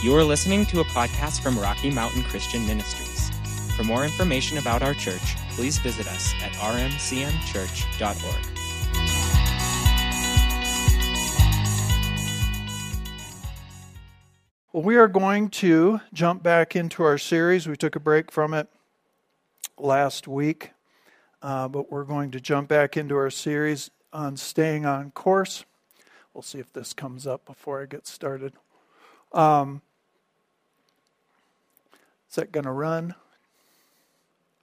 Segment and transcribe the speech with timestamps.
[0.00, 3.32] You are listening to a podcast from Rocky Mountain Christian Ministries.
[3.74, 8.46] For more information about our church, please visit us at rmcmchurch.org.
[14.72, 17.66] Well, we are going to jump back into our series.
[17.66, 18.68] We took a break from it
[19.76, 20.70] last week,
[21.42, 25.64] uh, but we're going to jump back into our series on staying on course.
[26.32, 28.52] We'll see if this comes up before I get started.
[29.32, 29.82] Um,
[32.28, 33.14] is that going to run?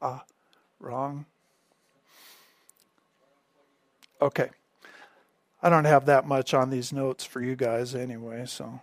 [0.02, 0.23] Ah,
[0.80, 1.26] wrong.
[4.22, 4.50] Okay.
[5.62, 8.82] I don't have that much on these notes for you guys anyway, so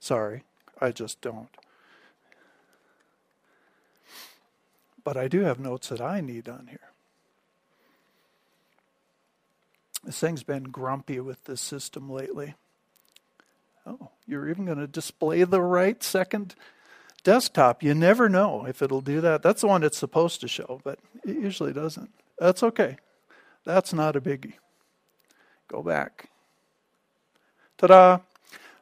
[0.00, 0.44] sorry.
[0.80, 1.48] I just don't.
[5.04, 6.78] But I do have notes that I need on here.
[10.02, 12.54] This thing's been grumpy with this system lately.
[13.86, 16.54] Oh, you're even going to display the right second
[17.24, 17.82] desktop.
[17.82, 19.42] You never know if it'll do that.
[19.42, 22.10] That's the one it's supposed to show, but it usually doesn't.
[22.38, 22.96] That's okay.
[23.64, 24.54] That's not a biggie.
[25.68, 26.28] Go back.
[27.78, 28.18] Ta da!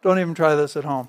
[0.03, 1.09] Don't even try this at home.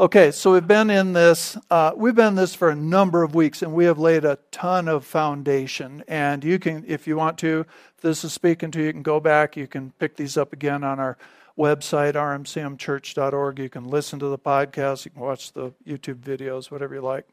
[0.00, 1.58] Okay, so we've been in this.
[1.70, 4.88] Uh, we've been this for a number of weeks, and we have laid a ton
[4.88, 6.02] of foundation.
[6.08, 9.02] And you can, if you want to, if this is speaking to you, you can
[9.02, 9.58] go back.
[9.58, 11.18] You can pick these up again on our
[11.58, 13.58] website, rmcmchurch.org.
[13.58, 17.28] You can listen to the podcast, you can watch the YouTube videos, whatever you like.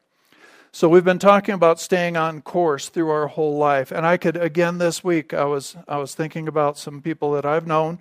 [0.70, 3.90] So we've been talking about staying on course through our whole life.
[3.90, 7.46] And I could again this week I was I was thinking about some people that
[7.46, 8.00] I've known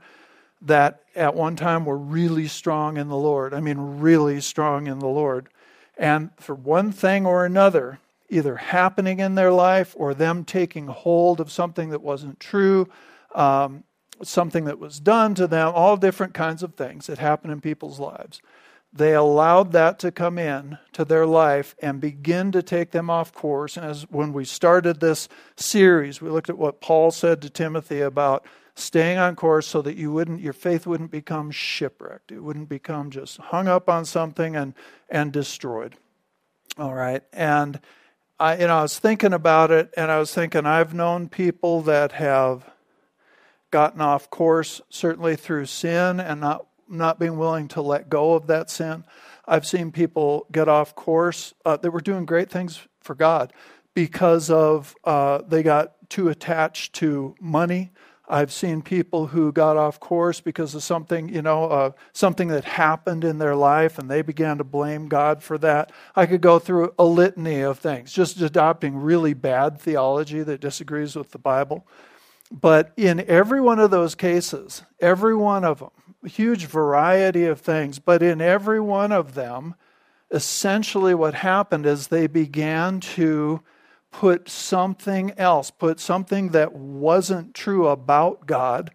[0.61, 3.53] that at one time were really strong in the Lord.
[3.53, 5.49] I mean really strong in the Lord.
[5.97, 7.99] And for one thing or another,
[8.30, 12.88] either happening in their life or them taking hold of something that wasn't true,
[13.33, 13.83] um,
[14.23, 17.99] something that was done to them, all different kinds of things that happen in people's
[17.99, 18.42] lives.
[18.93, 23.33] They allowed that to come in to their life and begin to take them off
[23.33, 23.77] course.
[23.77, 28.02] And as when we started this series, we looked at what Paul said to Timothy
[28.02, 28.45] about
[28.77, 32.32] staying on course so that you wouldn't your faith wouldn't become shipwrecked.
[32.32, 34.73] It wouldn't become just hung up on something and
[35.10, 35.95] and destroyed.
[36.77, 37.23] All right.
[37.33, 37.80] And
[38.39, 41.82] I you know, I was thinking about it and I was thinking I've known people
[41.83, 42.70] that have
[43.71, 48.48] gotten off course, certainly through sin and not, not being willing to let go of
[48.48, 49.04] that sin.
[49.45, 53.54] I've seen people get off course uh, that were doing great things for God
[53.93, 57.92] because of uh, they got too attached to money.
[58.30, 62.65] I've seen people who got off course because of something, you know, uh, something that
[62.65, 65.92] happened in their life and they began to blame God for that.
[66.15, 71.16] I could go through a litany of things, just adopting really bad theology that disagrees
[71.16, 71.87] with the Bible.
[72.52, 75.92] But in every one of those cases, every one of them,
[76.23, 79.76] a huge variety of things, but in every one of them,
[80.32, 83.61] essentially what happened is they began to
[84.11, 88.91] put something else, put something that wasn't true about God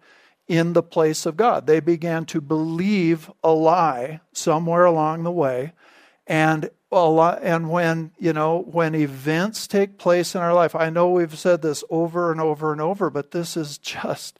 [0.47, 1.67] in the place of God.
[1.67, 5.73] They began to believe a lie somewhere along the way.
[6.27, 10.89] And a lot, and when you know when events take place in our life i
[10.89, 14.37] know we've said this over and over and over but this is just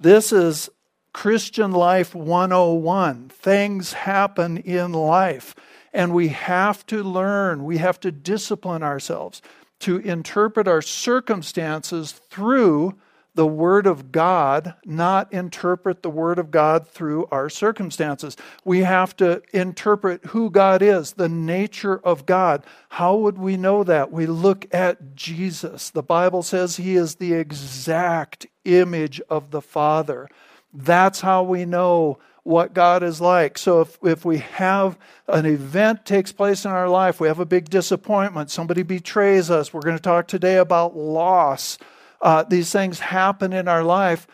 [0.00, 0.68] this is
[1.12, 5.54] christian life 101 things happen in life
[5.92, 9.40] and we have to learn we have to discipline ourselves
[9.84, 12.94] to interpret our circumstances through
[13.34, 18.34] the Word of God, not interpret the Word of God through our circumstances.
[18.64, 22.64] We have to interpret who God is, the nature of God.
[22.88, 24.10] How would we know that?
[24.10, 25.90] We look at Jesus.
[25.90, 30.30] The Bible says He is the exact image of the Father.
[30.72, 33.58] That's how we know what God is like.
[33.58, 34.96] So if, if we have
[35.26, 39.72] an event takes place in our life, we have a big disappointment, somebody betrays us,
[39.72, 41.78] we're going to talk today about loss
[42.24, 44.26] uh, these things happen in our life,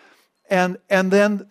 [0.48, 1.48] and and then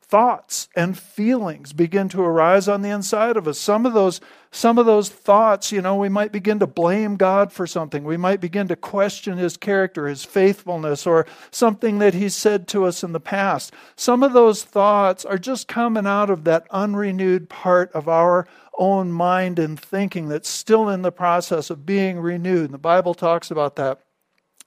[0.00, 3.58] thoughts and feelings begin to arise on the inside of us.
[3.58, 4.20] Some of those
[4.52, 8.02] some of those thoughts, you know, we might begin to blame God for something.
[8.02, 12.84] We might begin to question his character, his faithfulness, or something that he said to
[12.84, 13.72] us in the past.
[13.94, 19.12] Some of those thoughts are just coming out of that unrenewed part of our own
[19.12, 22.64] mind and thinking that's still in the process of being renewed.
[22.64, 24.00] And the Bible talks about that.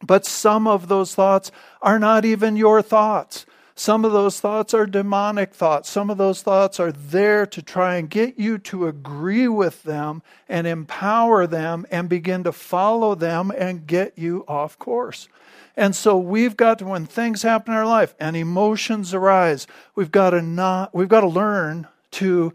[0.01, 1.51] But some of those thoughts
[1.81, 3.45] are not even your thoughts.
[3.75, 5.89] Some of those thoughts are demonic thoughts.
[5.89, 10.21] Some of those thoughts are there to try and get you to agree with them
[10.47, 15.27] and empower them and begin to follow them and get you off course.
[15.75, 19.65] And so we've got to, when things happen in our life and emotions arise,
[19.95, 22.53] we've got to not, we've got to learn to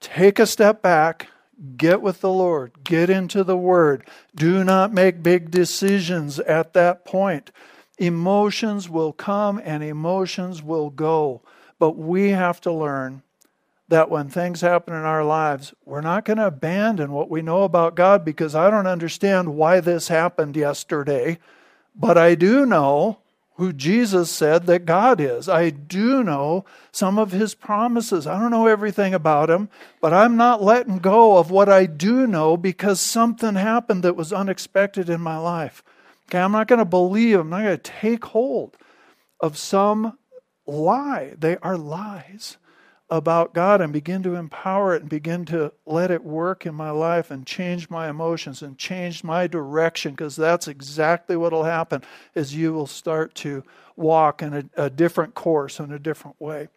[0.00, 1.28] take a step back,
[1.76, 2.72] Get with the Lord.
[2.84, 4.06] Get into the Word.
[4.34, 7.50] Do not make big decisions at that point.
[8.00, 11.42] Emotions will come and emotions will go.
[11.78, 13.22] But we have to learn
[13.88, 17.64] that when things happen in our lives, we're not going to abandon what we know
[17.64, 21.38] about God because I don't understand why this happened yesterday.
[21.94, 23.18] But I do know
[23.56, 25.46] who Jesus said that God is.
[25.46, 28.26] I do know some of his promises.
[28.26, 29.68] I don't know everything about him,
[30.00, 34.32] but I'm not letting go of what I do know because something happened that was
[34.32, 35.82] unexpected in my life.
[36.30, 38.76] Okay, I'm not going to believe, I'm not going to take hold
[39.40, 40.16] of some
[40.64, 41.34] lie.
[41.36, 42.56] They are lies
[43.10, 46.90] about God and begin to empower it and begin to let it work in my
[46.92, 52.04] life and change my emotions and change my direction because that's exactly what will happen
[52.36, 53.64] is you will start to
[53.96, 56.68] walk in a, a different course in a different way.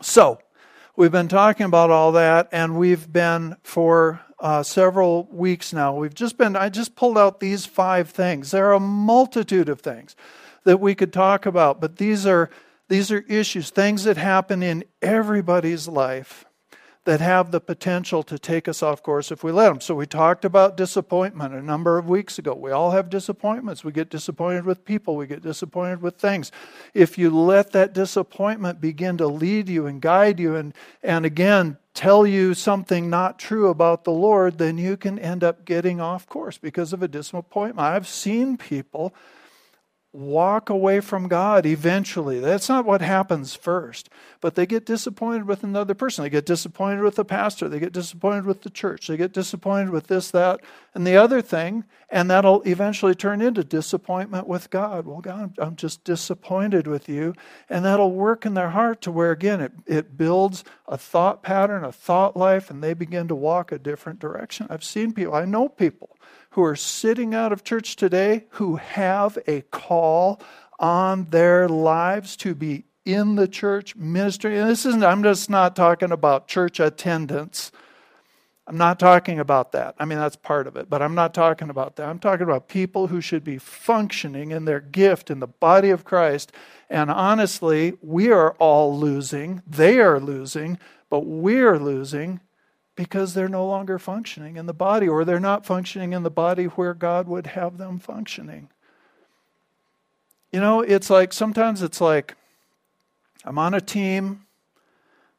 [0.00, 0.38] So,
[0.94, 5.94] we've been talking about all that and we've been for uh, several weeks now.
[5.94, 8.50] We've just been, I just pulled out these five things.
[8.50, 10.14] There are a multitude of things
[10.64, 12.50] that we could talk about, but these are
[12.88, 16.44] these are issues, things that happen in everybody's life
[17.06, 19.80] that have the potential to take us off course if we let them.
[19.80, 22.52] So we talked about disappointment a number of weeks ago.
[22.52, 23.84] We all have disappointments.
[23.84, 26.50] We get disappointed with people, we get disappointed with things.
[26.94, 31.78] If you let that disappointment begin to lead you and guide you and and again
[31.96, 36.26] tell you something not true about the Lord, then you can end up getting off
[36.26, 37.80] course because of a disappointment.
[37.80, 39.14] I've seen people
[40.16, 42.40] walk away from God eventually.
[42.40, 44.08] That's not what happens first.
[44.40, 46.24] But they get disappointed with another person.
[46.24, 47.68] They get disappointed with the pastor.
[47.68, 49.06] They get disappointed with the church.
[49.06, 50.60] They get disappointed with this, that,
[50.94, 51.84] and the other thing.
[52.08, 55.06] And that'll eventually turn into disappointment with God.
[55.06, 57.34] Well, God, I'm just disappointed with you.
[57.68, 61.84] And that'll work in their heart to where, again, it, it builds a thought pattern,
[61.84, 64.66] a thought life, and they begin to walk a different direction.
[64.70, 66.16] I've seen people, I know people
[66.56, 70.40] who are sitting out of church today who have a call
[70.78, 74.58] on their lives to be in the church ministry.
[74.58, 77.72] And this isn't, I'm just not talking about church attendance.
[78.66, 79.96] I'm not talking about that.
[79.98, 82.08] I mean, that's part of it, but I'm not talking about that.
[82.08, 86.06] I'm talking about people who should be functioning in their gift in the body of
[86.06, 86.52] Christ.
[86.88, 89.60] And honestly, we are all losing.
[89.66, 90.78] They are losing,
[91.10, 92.40] but we're losing
[92.96, 96.64] because they're no longer functioning in the body, or they're not functioning in the body
[96.64, 98.70] where God would have them functioning.
[100.50, 102.34] You know, it's like sometimes it's like
[103.44, 104.46] I'm on a team.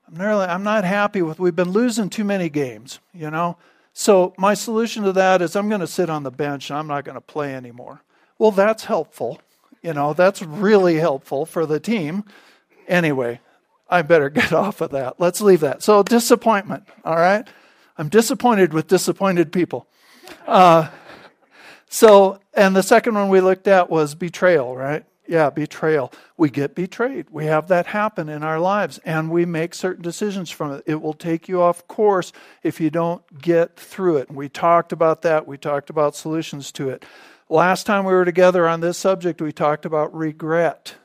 [0.07, 1.39] I'm nearly, I'm not happy with.
[1.39, 2.99] We've been losing too many games.
[3.13, 3.57] You know,
[3.93, 6.87] so my solution to that is I'm going to sit on the bench and I'm
[6.87, 8.03] not going to play anymore.
[8.37, 9.41] Well, that's helpful.
[9.81, 12.23] You know, that's really helpful for the team.
[12.87, 13.39] Anyway,
[13.89, 15.19] I better get off of that.
[15.19, 15.83] Let's leave that.
[15.83, 17.47] So, disappointment, all right?
[17.97, 19.87] I'm disappointed with disappointed people.
[20.45, 20.89] Uh,
[21.89, 25.05] so, and the second one we looked at was betrayal, right?
[25.27, 26.13] Yeah, betrayal.
[26.37, 27.27] We get betrayed.
[27.31, 30.83] We have that happen in our lives, and we make certain decisions from it.
[30.85, 32.31] It will take you off course
[32.63, 34.29] if you don't get through it.
[34.29, 35.45] And we talked about that.
[35.45, 37.03] We talked about solutions to it.
[37.49, 40.95] Last time we were together on this subject, we talked about regret.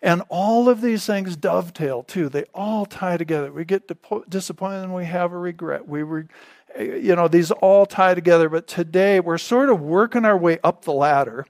[0.00, 2.28] And all of these things dovetail too.
[2.28, 3.52] They all tie together.
[3.52, 3.90] We get
[4.28, 5.88] disappointed and we have a regret.
[5.88, 6.24] We, re,
[6.78, 8.48] you know, these all tie together.
[8.48, 11.46] But today we're sort of working our way up the ladder.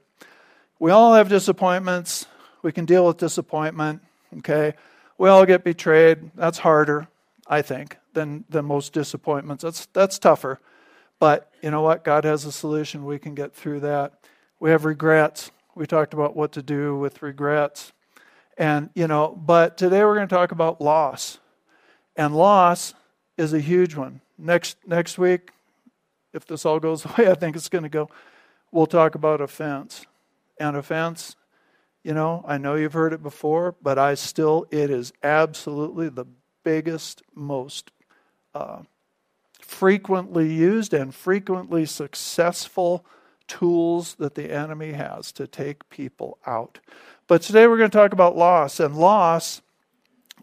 [0.79, 2.25] We all have disappointments.
[2.61, 4.01] We can deal with disappointment.
[4.37, 4.73] Okay,
[5.17, 6.31] we all get betrayed.
[6.35, 7.07] That's harder,
[7.47, 9.63] I think, than than most disappointments.
[9.63, 10.59] That's that's tougher.
[11.19, 12.03] But you know what?
[12.03, 13.05] God has a solution.
[13.05, 14.13] We can get through that.
[14.59, 15.51] We have regrets.
[15.75, 17.91] We talked about what to do with regrets.
[18.59, 21.39] And, you know, but today we're going to talk about loss.
[22.17, 22.93] And loss
[23.37, 24.19] is a huge one.
[24.37, 25.51] Next next week,
[26.33, 28.09] if this all goes the way I think it's going to go,
[28.71, 30.05] we'll talk about offense.
[30.59, 31.37] And offense,
[32.03, 36.25] you know, I know you've heard it before, but I still, it is absolutely the
[36.65, 37.91] biggest, most
[38.53, 38.79] uh,
[39.61, 43.05] frequently used and frequently successful
[43.47, 46.79] tools that the enemy has to take people out.
[47.29, 48.79] But today we're going to talk about loss.
[48.79, 49.61] And loss,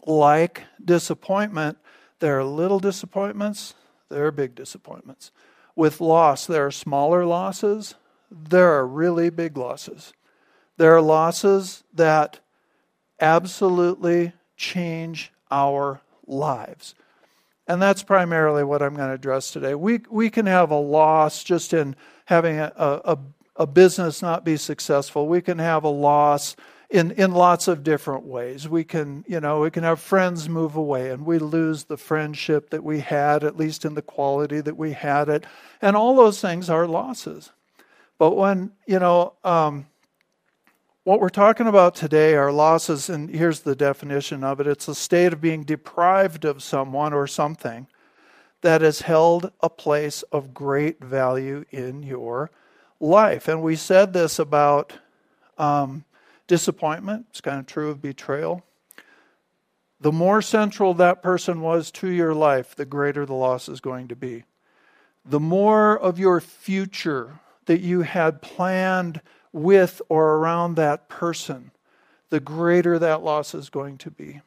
[0.05, 1.77] like disappointment,
[2.19, 3.73] there are little disappointments,
[4.07, 5.31] there are big disappointments.
[5.75, 7.95] With loss, there are smaller losses,
[8.31, 10.13] there are really big losses.
[10.77, 12.39] There are losses that
[13.19, 16.95] absolutely change our lives.
[17.67, 19.75] And that's primarily what I'm going to address today.
[19.75, 23.17] We, we can have a loss just in having a, a,
[23.57, 25.27] a business not be successful.
[25.27, 26.55] We can have a loss
[26.89, 28.67] in, in lots of different ways.
[28.67, 32.69] We can, you know, we can have friends move away and we lose the friendship
[32.69, 35.45] that we had, at least in the quality that we had it.
[35.81, 37.51] And all those things are losses.
[38.17, 39.87] But when, you know, um,
[41.03, 44.95] what we're talking about today are losses, and here's the definition of it it's a
[44.95, 47.87] state of being deprived of someone or something
[48.61, 52.49] that has held a place of great value in your
[52.99, 53.47] life.
[53.47, 54.93] And we said this about
[55.57, 56.03] um,
[56.47, 58.63] disappointment, it's kind of true of betrayal.
[59.99, 64.07] The more central that person was to your life, the greater the loss is going
[64.09, 64.43] to be.
[65.25, 71.71] The more of your future that you had planned with or around that person,
[72.29, 74.41] the greater that loss is going to be.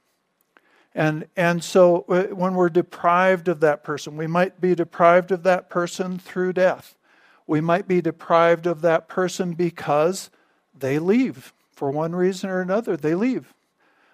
[0.94, 5.42] And, and so uh, when we're deprived of that person, we might be deprived of
[5.44, 6.96] that person through death.
[7.46, 10.30] We might be deprived of that person because
[10.76, 11.52] they leave.
[11.80, 13.54] For one reason or another, they leave.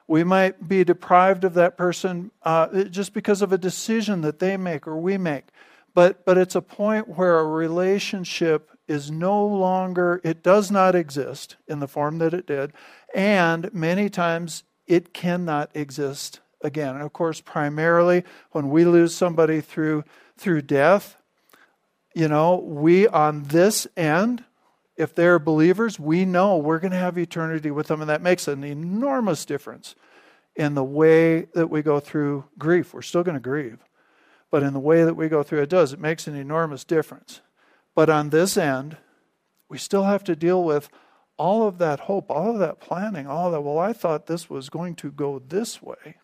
[0.07, 4.57] We might be deprived of that person uh, just because of a decision that they
[4.57, 5.47] make or we make.
[5.93, 11.57] But, but it's a point where a relationship is no longer, it does not exist
[11.67, 12.73] in the form that it did,
[13.13, 16.95] and many times it cannot exist again.
[16.95, 20.05] And of course, primarily when we lose somebody through
[20.37, 21.17] through death,
[22.15, 24.45] you know, we on this end,
[24.97, 28.49] if they're believers, we know we're going to have eternity with them, and that makes
[28.49, 29.95] an enormous difference
[30.55, 32.95] in the way that we go through grief.
[32.95, 33.79] We're still going to grieve,
[34.51, 37.43] but in the way that we go through it does, it makes an enormous difference.
[37.95, 38.97] But on this end,
[39.69, 40.89] we still have to deal with
[41.37, 44.71] all of that hope, all of that planning, all that, well, I thought this was
[44.71, 46.17] going to go this way.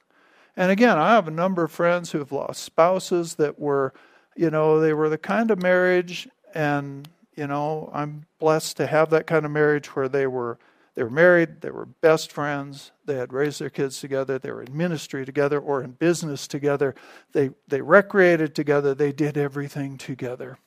[0.57, 3.93] And again, I have a number of friends who have lost spouses that were,
[4.35, 9.11] you know, they were the kind of marriage, and, you know, I'm blessed to have
[9.11, 10.59] that kind of marriage where they were
[10.95, 14.62] they were married, they were best friends, they had raised their kids together, they were
[14.62, 16.95] in ministry together or in business together,
[17.33, 20.59] they they recreated together, they did everything together.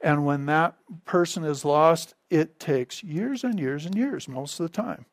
[0.00, 4.70] And when that person is lost, it takes years and years and years, most of
[4.70, 5.06] the time,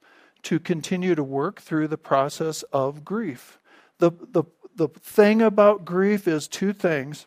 [0.44, 3.60] to continue to work through the process of grief.
[3.98, 4.44] The, the,
[4.76, 7.26] the thing about grief is two things.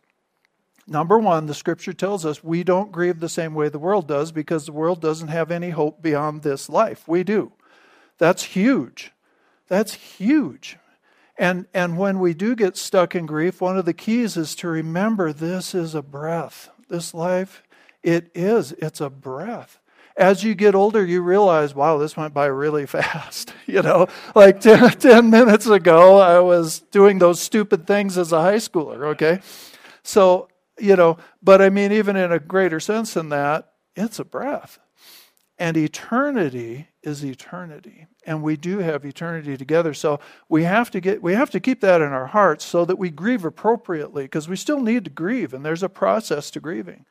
[0.88, 4.32] Number one, the scripture tells us we don't grieve the same way the world does
[4.32, 7.06] because the world doesn't have any hope beyond this life.
[7.06, 7.52] We do.
[8.16, 9.12] That's huge.
[9.68, 10.78] That's huge.
[11.36, 14.68] And, and when we do get stuck in grief, one of the keys is to
[14.68, 17.62] remember this is a breath this life,
[18.02, 19.78] it is, it's a breath.
[20.16, 23.52] As you get older, you realize, wow, this went by really fast.
[23.66, 28.40] you know, like 10, 10 minutes ago, I was doing those stupid things as a
[28.40, 29.40] high schooler, okay?
[30.02, 34.24] So, you know, but I mean, even in a greater sense than that, it's a
[34.24, 34.78] breath.
[35.58, 38.06] And eternity is eternity.
[38.24, 39.92] And we do have eternity together.
[39.92, 42.98] So we have to get we have to keep that in our hearts so that
[42.98, 47.06] we grieve appropriately, because we still need to grieve, and there's a process to grieving.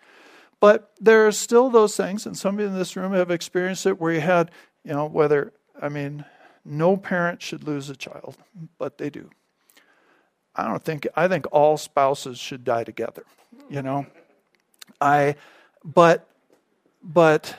[0.59, 3.86] But there are still those things, and some of you in this room have experienced
[3.86, 4.51] it where you had,
[4.83, 6.24] you know, whether I mean,
[6.63, 8.38] no parent should lose a child,
[8.77, 9.29] but they do.
[10.58, 13.24] I don't think I think all spouses should die together,
[13.70, 14.08] you know.
[15.00, 15.36] I
[15.84, 16.28] but
[17.04, 17.56] but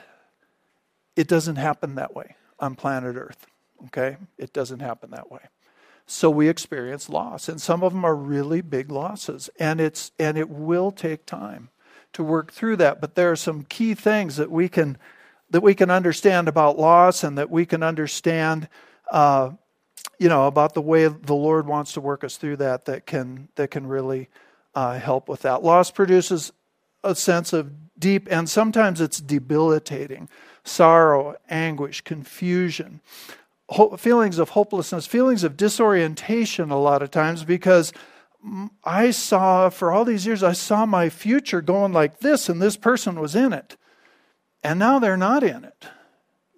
[1.15, 3.47] it doesn't happen that way on planet Earth.
[3.87, 4.17] Okay?
[4.37, 5.41] It doesn't happen that way.
[6.05, 10.37] So we experience loss, and some of them are really big losses, and it's and
[10.37, 11.69] it will take time
[12.13, 12.99] to work through that.
[12.99, 14.97] But there are some key things that we can
[15.51, 18.67] that we can understand about loss, and that we can understand,
[19.11, 19.51] uh,
[20.17, 22.85] you know, about the way the Lord wants to work us through that.
[22.85, 24.29] That can that can really
[24.75, 25.63] uh, help with that.
[25.63, 26.51] Loss produces
[27.03, 30.29] a sense of deep, and sometimes it's debilitating
[30.63, 33.01] sorrow, anguish, confusion,
[33.97, 37.91] feelings of hopelessness, feelings of disorientation a lot of times because
[38.83, 42.77] I saw, for all these years, I saw my future going like this, and this
[42.77, 43.75] person was in it.
[44.63, 45.85] And now they're not in it.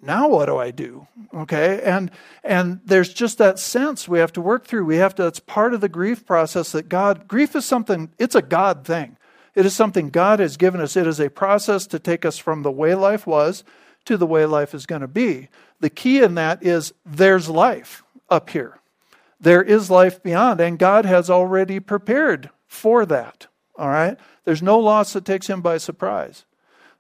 [0.01, 1.08] Now what do I do?
[1.34, 1.81] Okay?
[1.84, 2.12] And
[2.43, 4.86] and there's just that sense we have to work through.
[4.86, 8.36] We have to it's part of the grief process that God grief is something, it's
[8.36, 9.17] a God thing.
[9.53, 10.96] It is something God has given us.
[10.96, 13.63] It is a process to take us from the way life was
[14.05, 15.50] to the way life is going to be.
[15.79, 18.79] The key in that is there's life up here.
[19.39, 23.48] There is life beyond, and God has already prepared for that.
[23.75, 24.17] All right?
[24.46, 26.46] There's no loss that takes him by surprise.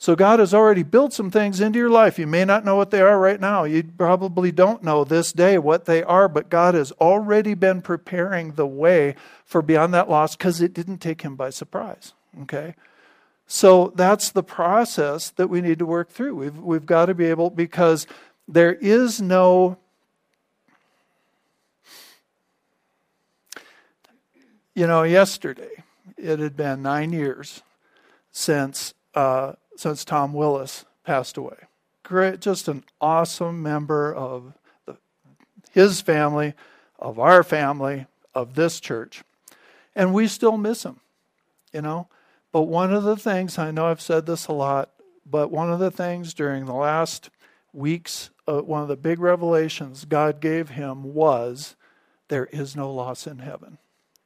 [0.01, 2.17] So God has already built some things into your life.
[2.17, 3.65] You may not know what they are right now.
[3.65, 8.53] You probably don't know this day what they are, but God has already been preparing
[8.53, 9.13] the way
[9.45, 12.13] for beyond that loss because it didn't take him by surprise.
[12.41, 12.73] Okay?
[13.45, 16.33] So that's the process that we need to work through.
[16.33, 18.07] We've, we've got to be able, because
[18.47, 19.77] there is no
[24.73, 25.83] you know, yesterday
[26.17, 27.61] it had been nine years
[28.31, 31.57] since uh, since Tom Willis passed away.
[32.03, 34.53] Great, just an awesome member of
[34.85, 34.95] the,
[35.71, 36.53] his family,
[36.99, 39.23] of our family, of this church,
[39.95, 40.99] and we still miss him.
[41.73, 42.07] You know,
[42.51, 44.91] but one of the things I know I've said this a lot,
[45.25, 47.31] but one of the things during the last
[47.73, 51.75] weeks, uh, one of the big revelations God gave him was
[52.27, 53.79] there is no loss in heaven.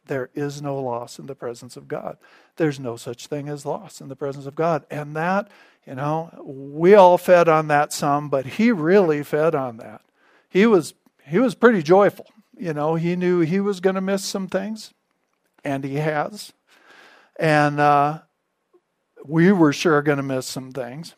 [0.08, 2.18] There is no loss in the presence of God.
[2.58, 4.86] There's no such thing as loss in the presence of God.
[4.90, 5.50] And that,
[5.86, 10.02] you know, we all fed on that some, but he really fed on that.
[10.50, 10.94] He was
[11.26, 12.28] he was pretty joyful.
[12.58, 14.94] You know, he knew he was going to miss some things,
[15.64, 16.54] and he has.
[17.38, 18.20] And uh,
[19.26, 21.16] we were sure going to miss some things.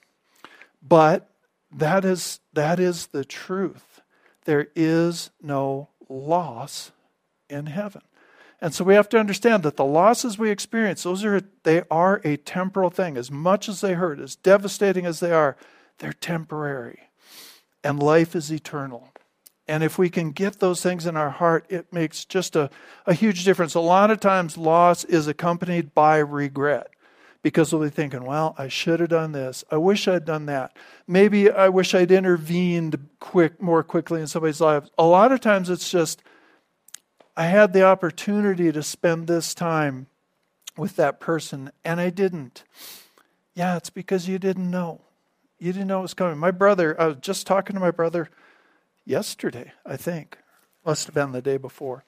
[0.81, 1.29] But
[1.71, 4.01] that is that is the truth.
[4.45, 6.91] There is no loss
[7.49, 8.01] in heaven.
[8.59, 12.21] And so we have to understand that the losses we experience, those are they are
[12.23, 13.15] a temporal thing.
[13.15, 15.55] As much as they hurt, as devastating as they are,
[15.99, 16.99] they're temporary.
[17.83, 19.09] And life is eternal.
[19.67, 22.69] And if we can get those things in our heart, it makes just a,
[23.05, 23.75] a huge difference.
[23.75, 26.89] A lot of times loss is accompanied by regret
[27.43, 29.63] because we'll be thinking, well, I should have done this.
[29.69, 30.75] I wish I'd done that.
[31.05, 34.85] Maybe I wish I'd intervened quick more quickly in somebody's life.
[34.97, 36.23] A lot of times it's just
[37.37, 40.07] I had the opportunity to spend this time
[40.75, 42.63] with that person and I didn't.
[43.53, 45.01] Yeah, it's because you didn't know.
[45.59, 46.39] You didn't know it was coming.
[46.39, 48.31] My brother, I was just talking to my brother
[49.05, 50.39] yesterday, I think.
[50.83, 52.03] Must have been the day before.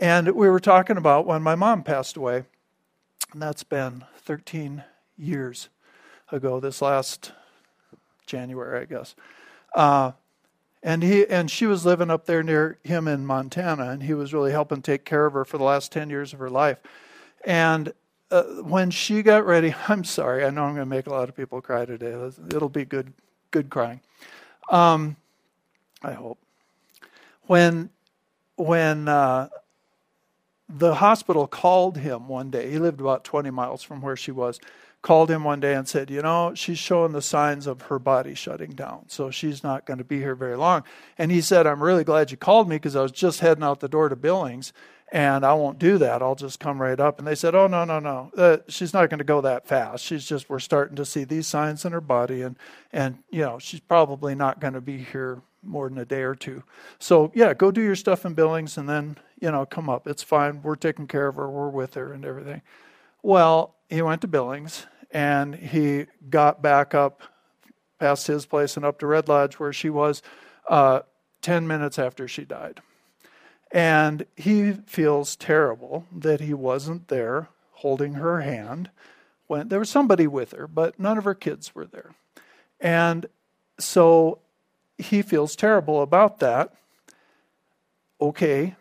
[0.00, 2.46] And we were talking about when my mom passed away.
[3.32, 4.82] And that's been 13
[5.16, 5.68] years
[6.32, 7.30] ago, this last
[8.26, 9.14] January, I guess.
[9.72, 10.12] Uh,
[10.84, 14.34] and he and she was living up there near him in Montana, and he was
[14.34, 16.78] really helping take care of her for the last ten years of her life.
[17.44, 17.94] And
[18.30, 21.30] uh, when she got ready, I'm sorry, I know I'm going to make a lot
[21.30, 22.12] of people cry today.
[22.48, 23.14] It'll be good,
[23.50, 24.02] good crying.
[24.70, 25.16] Um,
[26.02, 26.38] I hope.
[27.46, 27.88] When
[28.56, 29.48] when uh,
[30.68, 34.60] the hospital called him one day, he lived about 20 miles from where she was
[35.04, 38.34] called him one day and said, You know, she's showing the signs of her body
[38.34, 40.82] shutting down, so she's not going to be here very long.
[41.18, 43.80] And he said, I'm really glad you called me because I was just heading out
[43.80, 44.72] the door to Billings
[45.12, 46.22] and I won't do that.
[46.22, 47.18] I'll just come right up.
[47.18, 48.32] And they said, Oh, no, no, no.
[48.34, 50.02] Uh, she's not going to go that fast.
[50.02, 52.56] She's just, we're starting to see these signs in her body, and,
[52.90, 56.34] and you know, she's probably not going to be here more than a day or
[56.34, 56.62] two.
[56.98, 60.06] So, yeah, go do your stuff in Billings and then, you know, come up.
[60.06, 60.62] It's fine.
[60.62, 61.48] We're taking care of her.
[61.48, 62.62] We're with her and everything.
[63.22, 67.22] Well, he went to Billings and he got back up
[68.00, 70.20] past his place and up to Red Lodge where she was
[70.68, 71.00] uh,
[71.40, 72.80] 10 minutes after she died.
[73.70, 78.90] And he feels terrible that he wasn't there holding her hand
[79.46, 82.14] when there was somebody with her, but none of her kids were there.
[82.80, 83.26] And
[83.78, 84.38] so
[84.98, 86.74] he feels terrible about that.
[88.20, 88.74] Okay,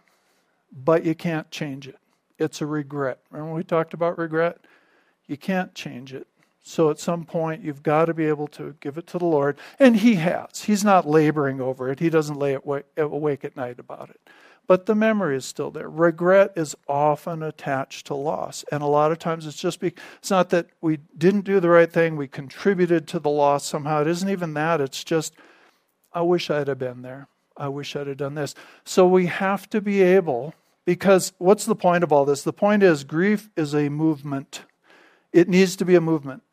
[0.72, 1.98] but you can't change it.
[2.40, 3.20] It's a regret.
[3.30, 4.58] Remember we talked about regret?
[5.28, 6.28] You can't change it.
[6.64, 9.58] So at some point, you've got to be able to give it to the Lord.
[9.80, 10.64] And He has.
[10.64, 12.58] He's not laboring over it, He doesn't lay
[12.98, 14.22] awake at night about it.
[14.66, 15.90] But the memory is still there.
[15.90, 18.64] Regret is often attached to loss.
[18.72, 21.70] And a lot of times it's just be, it's not that we didn't do the
[21.70, 24.02] right thing, we contributed to the loss somehow.
[24.02, 24.80] It isn't even that.
[24.80, 25.34] It's just,
[26.14, 27.28] I wish I'd have been there.
[27.58, 28.56] I wish I'd have done this.
[28.86, 30.54] So we have to be able,
[30.86, 32.44] because what's the point of all this?
[32.44, 34.62] The point is, grief is a movement.
[35.34, 36.44] It needs to be a movement.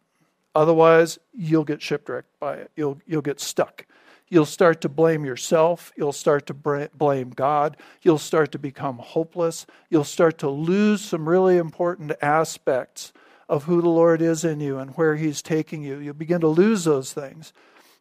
[0.54, 2.70] Otherwise, you'll get shipwrecked by it.
[2.74, 3.86] You'll, you'll get stuck.
[4.28, 5.92] You'll start to blame yourself.
[5.96, 7.76] You'll start to blame God.
[8.02, 9.66] You'll start to become hopeless.
[9.90, 13.12] You'll start to lose some really important aspects
[13.48, 15.98] of who the Lord is in you and where He's taking you.
[15.98, 17.52] You'll begin to lose those things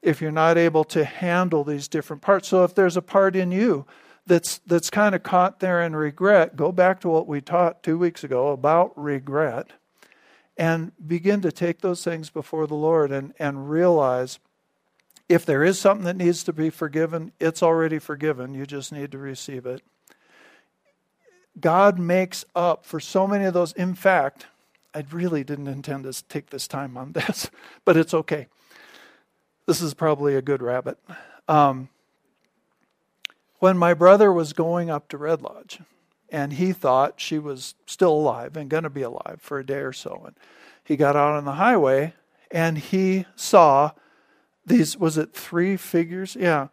[0.02, 2.48] if you're not able to handle these different parts.
[2.48, 3.88] So if there's a part in you
[4.28, 7.98] that's that's kind of caught there in regret, go back to what we taught 2
[7.98, 9.72] weeks ago about regret
[10.60, 14.40] and begin to take those things before the Lord and, and realize
[15.30, 18.54] if there is something that needs to be forgiven, it's already forgiven.
[18.54, 19.82] You just need to receive it.
[21.58, 23.72] God makes up for so many of those.
[23.72, 24.48] In fact,
[24.94, 27.50] I really didn't intend to take this time on this,
[27.86, 28.48] but it's okay.
[29.66, 30.98] This is probably a good rabbit.
[31.48, 31.88] Um,
[33.60, 35.80] when my brother was going up to Red Lodge,
[36.32, 39.80] and he thought she was still alive and going to be alive for a day
[39.80, 40.24] or so.
[40.26, 40.36] And
[40.84, 42.14] he got out on the highway
[42.52, 43.92] and he saw
[44.66, 46.36] these was it three figures?
[46.40, 46.68] Yeah.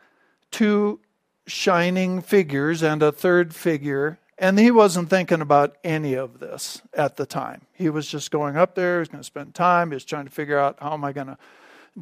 [0.50, 1.00] Two
[1.46, 7.16] shining figures and a third figure And he wasn't thinking about any of this at
[7.16, 7.62] the time.
[7.72, 10.26] He was just going up there, he was going to spend time, he was trying
[10.26, 11.38] to figure out how am I going to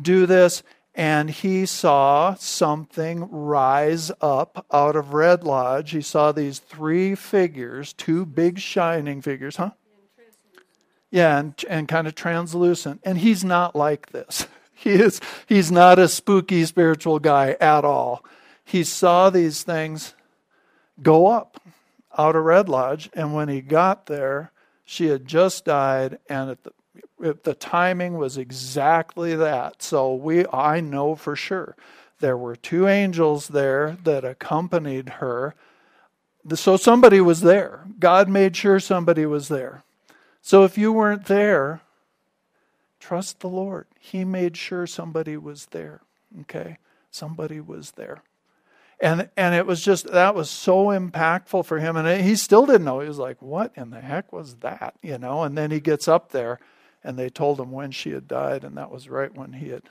[0.00, 0.62] do this.
[0.94, 5.90] And he saw something rise up out of Red Lodge.
[5.90, 9.72] He saw these three figures, two big shining figures, huh?
[11.10, 13.00] Yeah, and, and kind of translucent.
[13.04, 14.46] And he's not like this.
[14.76, 18.24] He is he's not a spooky spiritual guy at all.
[18.64, 20.14] He saw these things
[21.00, 21.60] go up
[22.18, 24.52] out of Red Lodge, and when he got there,
[24.84, 26.72] she had just died, and at the
[27.18, 29.82] the timing was exactly that.
[29.82, 31.76] So we I know for sure
[32.20, 35.54] there were two angels there that accompanied her.
[36.54, 37.84] So somebody was there.
[37.98, 39.82] God made sure somebody was there.
[40.42, 41.80] So if you weren't there,
[43.00, 43.86] trust the Lord.
[43.98, 46.02] He made sure somebody was there.
[46.42, 46.78] Okay?
[47.10, 48.22] Somebody was there
[49.00, 52.84] and and it was just that was so impactful for him and he still didn't
[52.84, 55.80] know he was like what in the heck was that you know and then he
[55.80, 56.58] gets up there
[57.04, 59.82] and they told him when she had died and that was right when he had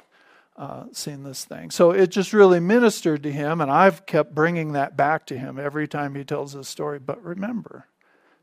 [0.57, 4.73] uh, seen this thing so it just really ministered to him and i've kept bringing
[4.73, 7.87] that back to him every time he tells this story but remember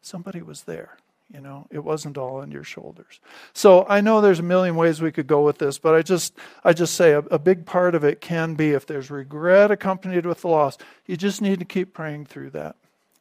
[0.02, 0.96] somebody was there
[1.32, 3.20] you know, it wasn't all on your shoulders.
[3.52, 6.34] So I know there's a million ways we could go with this, but I just
[6.64, 10.26] I just say a, a big part of it can be if there's regret accompanied
[10.26, 12.74] with the loss, you just need to keep praying through that.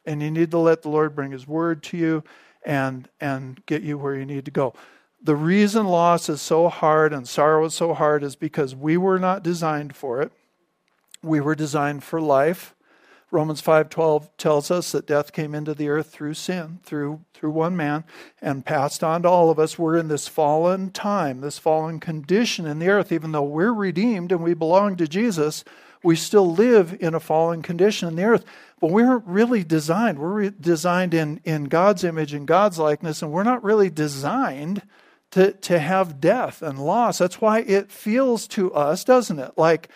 [0.04, 2.24] And you need to let the Lord bring his word to you
[2.64, 4.74] and and get you where you need to go.
[5.22, 9.18] The reason loss is so hard and sorrow is so hard is because we were
[9.18, 10.32] not designed for it.
[11.22, 12.74] We were designed for life
[13.32, 17.76] Romans 5:12 tells us that death came into the earth through sin, through through one
[17.76, 18.02] man
[18.42, 19.78] and passed on to all of us.
[19.78, 24.32] We're in this fallen time, this fallen condition in the earth even though we're redeemed
[24.32, 25.64] and we belong to Jesus,
[26.02, 28.44] we still live in a fallen condition in the earth.
[28.80, 30.18] But we're really designed.
[30.18, 34.82] We're re- designed in in God's image and God's likeness and we're not really designed
[35.32, 37.18] to to have death and loss.
[37.18, 39.52] That's why it feels to us, doesn't it?
[39.56, 39.88] Like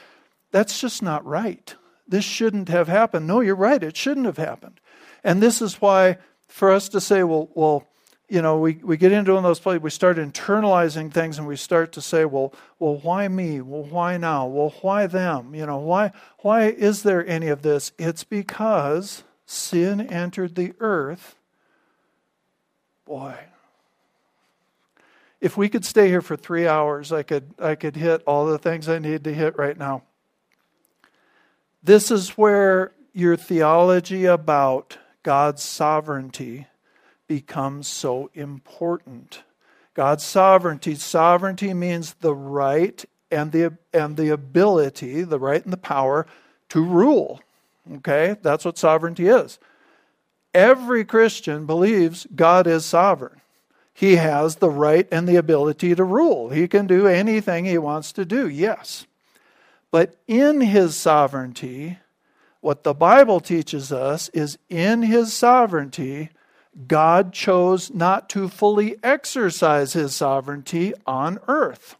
[0.50, 1.74] that's just not right
[2.06, 3.26] this shouldn't have happened.
[3.26, 4.80] No, you're right, it shouldn't have happened.
[5.22, 6.18] And this is why,
[6.48, 7.86] for us to say, well, well,
[8.28, 11.92] you know, we, we get into those places, we start internalizing things and we start
[11.92, 13.60] to say, well, well, why me?
[13.60, 14.46] Well, why now?
[14.46, 15.54] Well, why them?
[15.54, 17.92] You know, why why is there any of this?
[17.98, 21.36] It's because sin entered the earth.
[23.04, 23.36] Boy.
[25.44, 28.57] If we could stay here for three hours, I could I could hit all the
[28.57, 30.02] things I need to hit right now.
[31.83, 36.66] This is where your theology about God's sovereignty
[37.26, 39.42] becomes so important.
[39.92, 45.76] God's sovereignty, sovereignty means the right and the and the ability, the right and the
[45.76, 46.26] power
[46.70, 47.42] to rule.
[47.96, 48.37] Okay?
[48.40, 49.59] That's what sovereignty is.
[50.54, 53.42] Every Christian believes God is sovereign.
[53.94, 56.50] He has the right and the ability to rule.
[56.50, 58.48] He can do anything he wants to do.
[58.48, 59.07] Yes.
[59.92, 61.98] But in his sovereignty,
[62.61, 66.30] what the Bible teaches us is in his sovereignty,
[66.88, 71.96] God chose not to fully exercise his sovereignty on earth.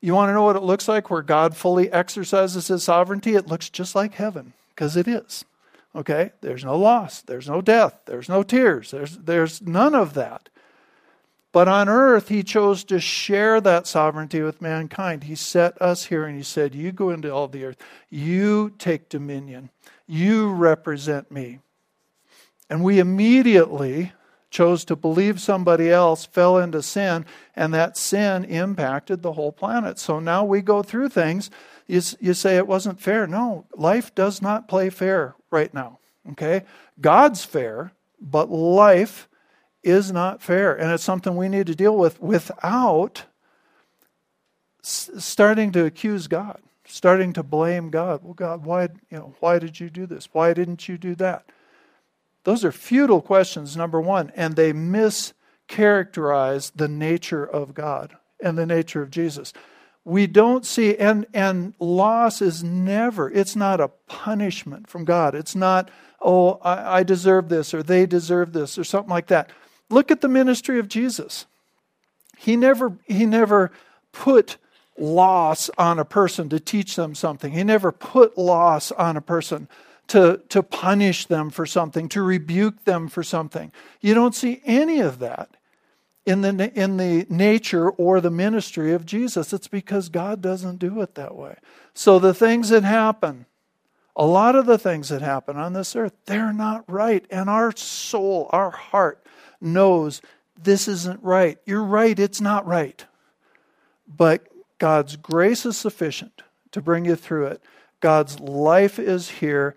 [0.00, 3.34] You want to know what it looks like where God fully exercises his sovereignty?
[3.34, 5.44] It looks just like heaven, because it is.
[5.94, 6.32] Okay?
[6.40, 10.48] There's no loss, there's no death, there's no tears, there's, there's none of that.
[11.52, 15.24] But on earth, he chose to share that sovereignty with mankind.
[15.24, 17.78] He set us here and he said, You go into all the earth,
[18.10, 19.70] you take dominion,
[20.06, 21.60] you represent me.
[22.68, 24.12] And we immediately
[24.50, 29.98] chose to believe somebody else, fell into sin, and that sin impacted the whole planet.
[29.98, 31.50] So now we go through things.
[31.86, 33.26] You, you say it wasn't fair.
[33.26, 35.98] No, life does not play fair right now.
[36.32, 36.62] Okay?
[37.00, 39.28] God's fair, but life
[39.86, 40.74] is not fair.
[40.74, 43.24] And it's something we need to deal with without
[44.82, 48.20] starting to accuse God, starting to blame God.
[48.22, 50.28] Well, God, why, you know, why did you do this?
[50.32, 51.46] Why didn't you do that?
[52.44, 58.66] Those are futile questions, number one, and they mischaracterize the nature of God and the
[58.66, 59.52] nature of Jesus.
[60.04, 65.34] We don't see, and, and loss is never, it's not a punishment from God.
[65.34, 69.50] It's not, oh, I, I deserve this or they deserve this or something like that.
[69.90, 71.46] Look at the ministry of Jesus.
[72.36, 73.72] He never, he never
[74.12, 74.56] put
[74.98, 77.52] loss on a person to teach them something.
[77.52, 79.68] He never put loss on a person
[80.08, 83.72] to, to punish them for something, to rebuke them for something.
[84.00, 85.56] You don't see any of that
[86.24, 89.52] in the, in the nature or the ministry of Jesus.
[89.52, 91.56] It's because God doesn't do it that way.
[91.94, 93.46] So the things that happen
[94.18, 97.26] A lot of the things that happen on this earth, they're not right.
[97.30, 99.22] And our soul, our heart
[99.60, 100.20] knows
[100.60, 101.58] this isn't right.
[101.66, 103.04] You're right, it's not right.
[104.08, 104.46] But
[104.78, 106.42] God's grace is sufficient
[106.72, 107.62] to bring you through it.
[108.00, 109.74] God's life is here.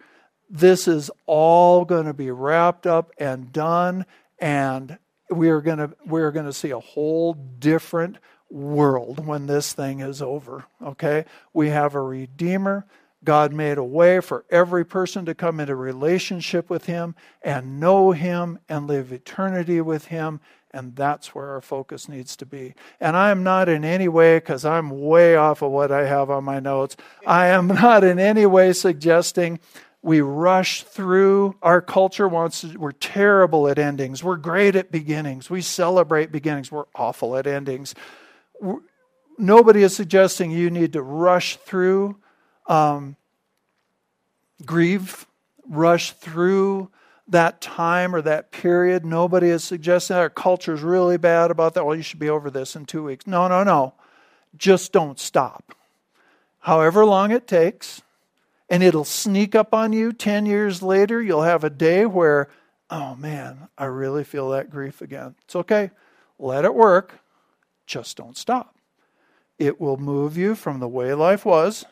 [0.50, 4.06] This is all going to be wrapped up and done,
[4.40, 4.98] and
[5.30, 8.18] we are going to we are going to see a whole different
[8.50, 10.66] world when this thing is over.
[10.84, 12.86] Okay, we have a redeemer.
[13.24, 18.12] God made a way for every person to come into relationship with Him and know
[18.12, 20.40] Him and live eternity with Him.
[20.72, 22.76] And that's where our focus needs to be.
[23.00, 26.30] And I am not in any way, because I'm way off of what I have
[26.30, 29.60] on my notes, I am not in any way suggesting
[30.02, 31.56] we rush through.
[31.62, 34.24] Our culture wants, to, we're terrible at endings.
[34.24, 35.50] We're great at beginnings.
[35.50, 36.72] We celebrate beginnings.
[36.72, 37.96] We're awful at endings.
[39.38, 42.18] Nobody is suggesting you need to rush through
[42.70, 43.18] um,
[44.66, 45.26] grieve,
[45.68, 46.90] rush through
[47.28, 49.06] that time or that period.
[49.06, 51.86] Nobody is suggesting our culture is really bad about that.
[51.86, 53.28] Well, you should be over this in two weeks.
[53.28, 53.94] No, no, no.
[54.58, 55.76] Just don't stop.
[56.60, 58.02] However long it takes,
[58.70, 61.22] and it'll sneak up on you 10 years later.
[61.22, 62.50] You'll have a day where,
[62.90, 65.36] oh man, I really feel that grief again.
[65.46, 65.92] It's okay.
[66.38, 67.20] Let it work.
[67.86, 68.76] Just don't stop.
[69.58, 71.86] It will move you from the way life was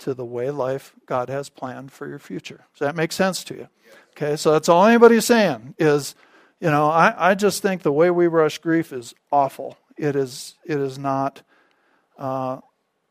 [0.00, 2.64] to the way life God has planned for your future.
[2.74, 3.68] Does that make sense to you?
[4.10, 6.14] Okay, so that's all anybody's saying is,
[6.60, 9.78] you know, I, I just think the way we rush grief is awful.
[9.96, 11.42] It is it is not
[12.18, 12.60] uh,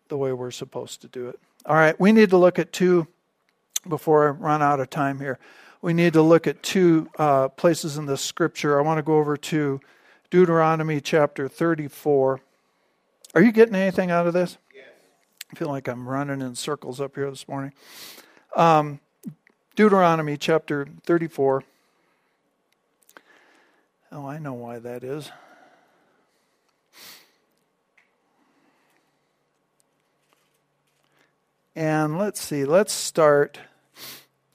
[0.08, 1.40] the way we're supposed to do it.
[1.66, 3.08] All right, we need to look at two
[3.88, 5.40] before I run out of time here.
[5.82, 8.78] We need to look at two uh, places in the scripture.
[8.78, 9.80] I want to go over to
[10.30, 12.42] Deuteronomy chapter 34.
[13.36, 14.58] Are you getting anything out of this?
[15.52, 17.74] I feel like I'm running in circles up here this morning.
[18.56, 19.00] Um,
[19.76, 21.64] Deuteronomy chapter 34.
[24.12, 25.32] Oh, I know why that is.
[31.76, 33.60] And let's see, let's start.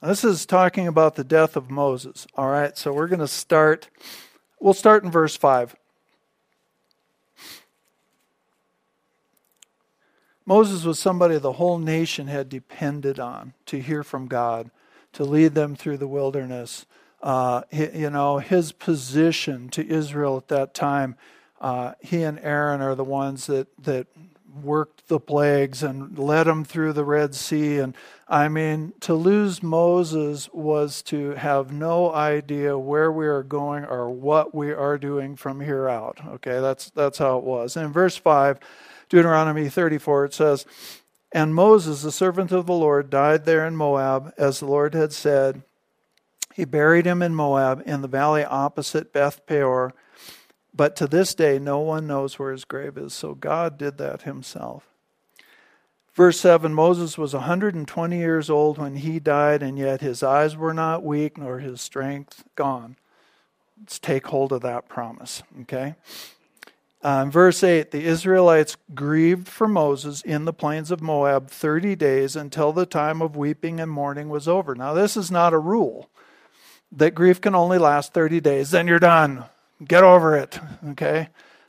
[0.01, 2.27] This is talking about the death of Moses.
[2.35, 3.89] All right, so we're going to start.
[4.59, 5.75] We'll start in verse 5.
[10.45, 14.69] Moses was somebody the whole nation had depended on to hear from God,
[15.13, 16.85] to lead them through the wilderness.
[17.23, 21.15] Uh, you know, his position to Israel at that time,
[21.59, 24.07] uh, he and Aaron are the ones that, that
[24.61, 27.79] worked the plagues and led them through the Red Sea.
[27.79, 27.95] And
[28.27, 34.09] I mean, to lose Moses was to have no idea where we are going or
[34.09, 36.19] what we are doing from here out.
[36.25, 37.75] Okay, that's, that's how it was.
[37.75, 38.59] And in verse 5,
[39.09, 40.65] Deuteronomy 34, it says,
[41.31, 45.13] And Moses, the servant of the Lord, died there in Moab, as the Lord had
[45.13, 45.63] said.
[46.53, 49.93] He buried him in Moab, in the valley opposite Beth Peor.
[50.73, 53.13] But to this day, no one knows where his grave is.
[53.13, 54.89] So God did that himself.
[56.13, 60.73] Verse 7 Moses was 120 years old when he died, and yet his eyes were
[60.73, 62.95] not weak, nor his strength gone.
[63.77, 65.95] Let's take hold of that promise, okay?
[67.05, 72.35] Uh, verse 8, the Israelites grieved for Moses in the plains of Moab 30 days
[72.35, 74.73] until the time of weeping and mourning was over.
[74.73, 76.09] Now, this is not a rule
[76.91, 79.45] that grief can only last 30 days, then you're done.
[79.87, 80.59] Get over it.
[80.89, 81.27] Okay?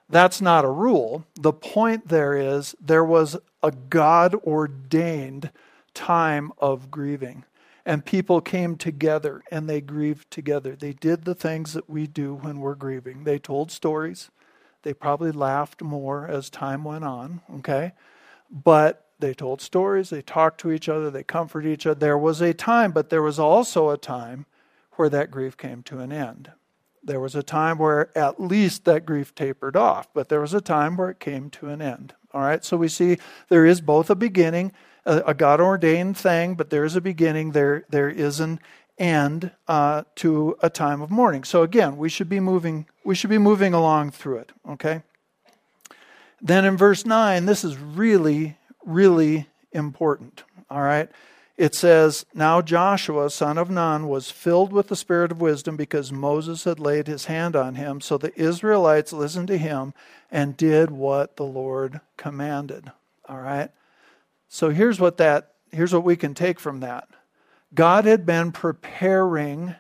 [0.09, 1.27] That's not a rule.
[1.35, 5.51] The point there is there was a God ordained
[5.93, 7.45] time of grieving.
[7.85, 10.75] And people came together and they grieved together.
[10.75, 13.25] They did the things that we do when we're grieving.
[13.25, 14.31] They told stories.
[14.83, 17.93] They probably laughed more as time went on, okay?
[18.51, 21.99] But they told stories, they talked to each other, they comforted each other.
[21.99, 24.47] There was a time, but there was also a time
[24.93, 26.53] where that grief came to an end.
[27.03, 30.61] There was a time where at least that grief tapered off, but there was a
[30.61, 32.15] time where it came to an end.
[32.33, 34.73] All right, so we see there is both a beginning,
[35.07, 38.61] a, God ordained thing, but there is a beginning, there, there is an
[38.99, 41.45] end uh, to a time of mourning.
[41.45, 42.87] So again, we should be moving.
[43.05, 44.53] We should be moving along through it.
[44.69, 45.03] Okay.
[46.41, 50.45] Then in verse nine, this is really, really important.
[50.71, 51.09] All right.
[51.57, 56.13] It says, Now Joshua, son of Nun, was filled with the spirit of wisdom because
[56.13, 58.01] Moses had laid his hand on him.
[58.01, 59.95] So the Israelites listened to him
[60.31, 62.93] and did what the Lord commanded.
[63.29, 63.71] All right.
[64.49, 67.09] So here's what that here's what we can take from that.
[67.75, 69.75] God had been preparing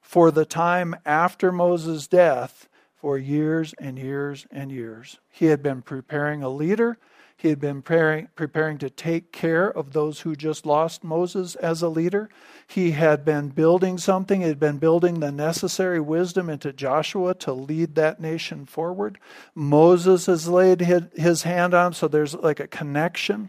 [0.00, 5.18] for the time after Moses' death for years and years and years.
[5.30, 6.98] He had been preparing a leader,
[7.36, 11.80] He had been preparing, preparing to take care of those who just lost Moses as
[11.80, 12.28] a leader.
[12.66, 17.54] He had been building something, he had been building the necessary wisdom into Joshua to
[17.54, 19.18] lead that nation forward.
[19.54, 23.48] Moses has laid his hand on him, so there's like a connection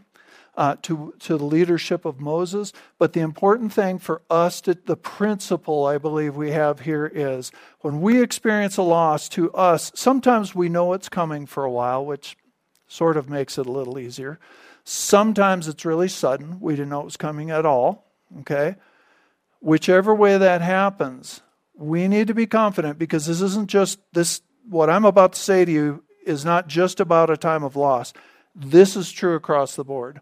[0.56, 2.74] uh, to, to the leadership of Moses.
[2.98, 7.52] But the important thing for us, to, the principle I believe we have here is
[7.82, 12.06] when we experience a loss to us, sometimes we know it's coming for a while,
[12.06, 12.38] which
[12.88, 14.40] sort of makes it a little easier.
[14.84, 16.60] Sometimes it's really sudden.
[16.60, 18.12] We didn't know it was coming at all.
[18.42, 18.76] Okay?
[19.60, 21.42] Whichever way that happens,
[21.76, 25.66] we need to be confident because this isn't just this, what I'm about to say
[25.66, 28.14] to you is not just about a time of loss.
[28.54, 30.22] This is true across the board.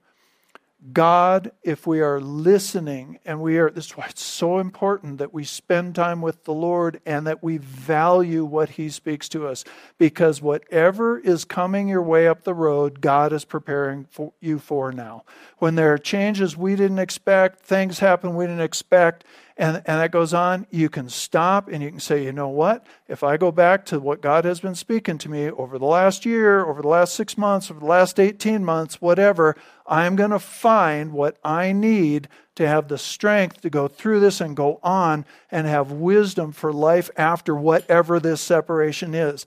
[0.94, 5.34] God, if we are listening, and we are, this is why it's so important that
[5.34, 9.65] we spend time with the Lord and that we value what He speaks to us.
[9.98, 14.94] Because whatever is coming your way up the road, God is preparing for you for
[14.94, 15.26] now.
[15.58, 19.26] When there are changes we didn't expect, things happen we didn't expect,
[19.60, 22.88] and, and that goes on, you can stop and you can say, you know what?
[23.10, 26.26] If I go back to what God has been speaking to me over the last
[26.26, 30.39] year, over the last six months, over the last 18 months, whatever, I'm going to
[30.39, 35.26] find what I need to have the strength to go through this and go on
[35.52, 39.45] and have wisdom for life after whatever this separation is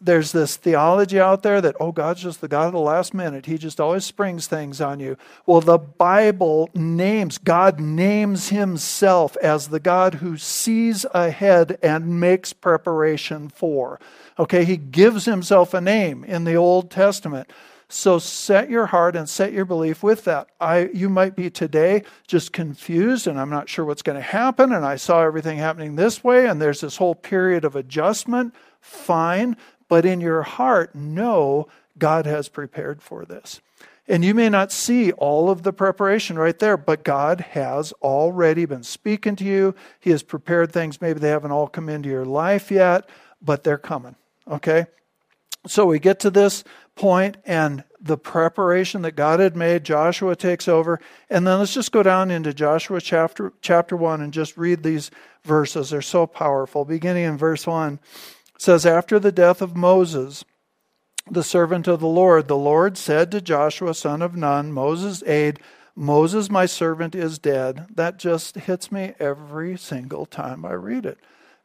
[0.00, 3.46] there's this theology out there that, oh, God's just the God of the last minute.
[3.46, 5.16] He just always springs things on you.
[5.46, 12.52] Well, the Bible names, God names himself as the God who sees ahead and makes
[12.52, 14.00] preparation for.
[14.38, 17.50] Okay, he gives himself a name in the Old Testament.
[17.92, 20.48] So set your heart and set your belief with that.
[20.60, 24.72] I you might be today just confused and I'm not sure what's going to happen
[24.72, 28.54] and I saw everything happening this way and there's this whole period of adjustment.
[28.80, 29.56] Fine,
[29.90, 31.66] but in your heart, know
[31.98, 33.60] God has prepared for this.
[34.06, 38.64] And you may not see all of the preparation right there, but God has already
[38.64, 39.74] been speaking to you.
[39.98, 41.00] He has prepared things.
[41.00, 43.08] Maybe they haven't all come into your life yet,
[43.42, 44.14] but they're coming.
[44.48, 44.86] Okay?
[45.66, 46.62] So we get to this
[46.94, 51.00] point and the preparation that God had made, Joshua takes over.
[51.28, 55.10] And then let's just go down into Joshua chapter chapter 1 and just read these
[55.42, 55.90] verses.
[55.90, 56.84] They're so powerful.
[56.84, 57.98] Beginning in verse 1
[58.60, 60.44] says, After the death of Moses,
[61.30, 65.60] the servant of the Lord, the Lord said to Joshua, son of Nun, Moses' aide,
[65.96, 67.86] Moses, my servant, is dead.
[67.94, 71.18] That just hits me every single time I read it.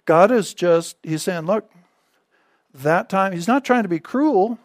[0.05, 1.69] God is just, He's saying, Look,
[2.73, 4.58] that time, He's not trying to be cruel,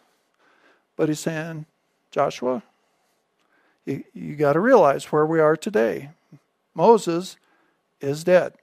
[0.96, 1.66] but He's saying,
[2.12, 2.62] Joshua,
[3.84, 6.10] you, you got to realize where we are today.
[6.74, 7.36] Moses
[8.00, 8.54] is dead.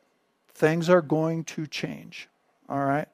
[0.54, 2.30] Things are going to change.
[2.70, 3.08] All right?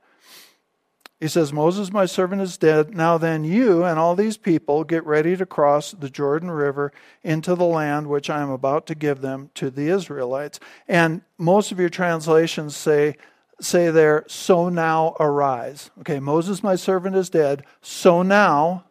[1.24, 2.94] He says, Moses, my servant, is dead.
[2.94, 6.92] Now then, you and all these people get ready to cross the Jordan River
[7.24, 10.60] into the land which I am about to give them to the Israelites.
[10.86, 13.16] And most of your translations say,
[13.62, 15.92] say there, so now arise.
[16.02, 17.64] Okay, Moses, my servant, is dead.
[17.82, 18.84] So now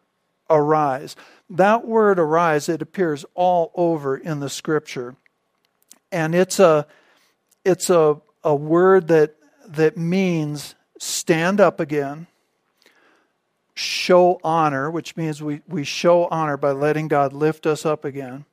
[0.48, 1.16] arise.
[1.50, 5.16] That word arise, it appears all over in the scripture.
[6.10, 6.86] And it's a
[7.62, 9.36] it's a, a word that
[9.68, 10.74] that means
[11.22, 12.26] stand up again,
[13.74, 18.44] show honor, which means we, we show honor by letting God lift us up again.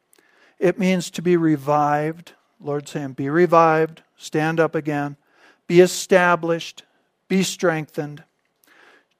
[0.59, 2.33] It means to be revived.
[2.61, 5.17] Lord saying, be revived, stand up again,
[5.65, 6.83] be established,
[7.27, 8.23] be strengthened,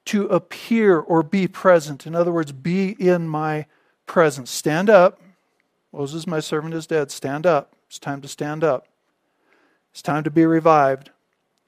[0.04, 2.06] to appear or be present.
[2.06, 3.66] In other words, be in my
[4.06, 4.48] presence.
[4.52, 5.20] Stand up.
[5.92, 7.10] Moses, my servant, is dead.
[7.10, 7.74] Stand up.
[7.88, 8.86] It's time to stand up.
[9.90, 11.10] It's time to be revived.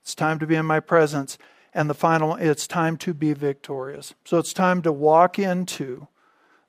[0.02, 1.38] It's time to be in my presence.
[1.74, 4.14] And the final, it's time to be victorious.
[4.24, 6.08] So it's time to walk into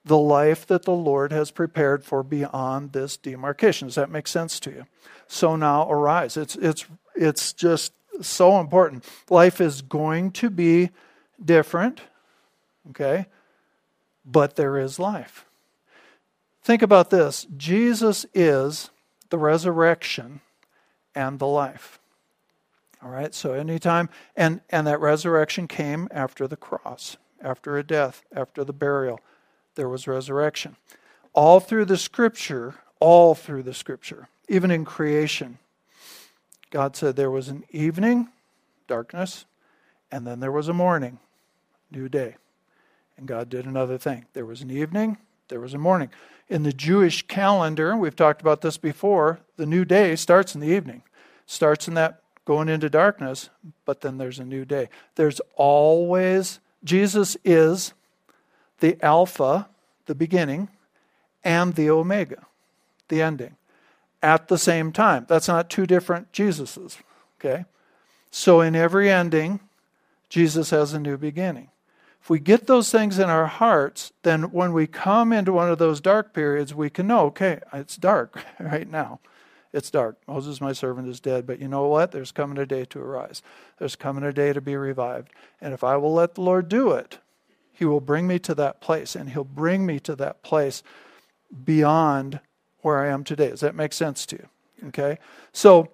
[0.05, 3.87] the life that the Lord has prepared for beyond this demarcation.
[3.87, 4.85] Does that make sense to you?
[5.27, 6.37] So now arise.
[6.37, 6.85] It's, it's,
[7.15, 9.05] it's just so important.
[9.29, 10.89] Life is going to be
[11.43, 12.01] different,
[12.89, 13.27] okay?
[14.25, 15.45] But there is life.
[16.63, 18.89] Think about this Jesus is
[19.29, 20.41] the resurrection
[21.15, 21.99] and the life.
[23.03, 28.23] All right, so anytime, and, and that resurrection came after the cross, after a death,
[28.33, 29.19] after the burial,
[29.75, 30.77] there was resurrection.
[31.33, 35.57] All through the scripture, all through the scripture, even in creation,
[36.69, 38.29] God said there was an evening,
[38.87, 39.43] darkness,
[40.09, 41.19] and then there was a morning,
[41.91, 42.37] new day.
[43.17, 44.27] And God did another thing.
[44.31, 45.17] There was an evening,
[45.49, 46.09] there was a morning.
[46.47, 50.67] In the Jewish calendar, we've talked about this before, the new day starts in the
[50.67, 51.03] evening.
[51.45, 53.49] Starts in that going into darkness,
[53.85, 54.89] but then there's a new day.
[55.15, 57.93] There's always, Jesus is
[58.79, 59.69] the Alpha,
[60.05, 60.69] the beginning,
[61.43, 62.45] and the Omega,
[63.07, 63.55] the ending,
[64.21, 65.25] at the same time.
[65.27, 66.97] That's not two different Jesuses,
[67.39, 67.65] okay?
[68.31, 69.59] So in every ending,
[70.29, 71.69] Jesus has a new beginning.
[72.21, 75.77] If we get those things in our hearts, then when we come into one of
[75.77, 79.19] those dark periods, we can know, okay, it's dark right now.
[79.73, 80.17] It's dark.
[80.27, 81.47] Moses, my servant, is dead.
[81.47, 82.11] But you know what?
[82.11, 83.41] There's coming a day to arise.
[83.79, 85.29] There's coming a day to be revived.
[85.59, 87.17] And if I will let the Lord do it,
[87.73, 89.15] He will bring me to that place.
[89.15, 90.83] And He'll bring me to that place
[91.65, 92.39] beyond
[92.81, 93.49] where I am today.
[93.49, 94.87] Does that make sense to you?
[94.89, 95.17] Okay?
[95.51, 95.89] So,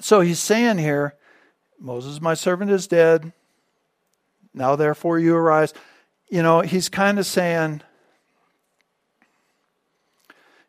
[0.00, 1.14] so He's saying here,
[1.78, 3.32] Moses, my servant, is dead.
[4.54, 5.74] Now, therefore, you arise.
[6.30, 7.82] You know, He's kind of saying,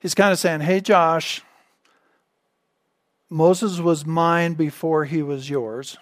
[0.02, 1.44] He's kind of saying, hey, Josh,
[3.30, 5.98] Moses was mine before he was yours.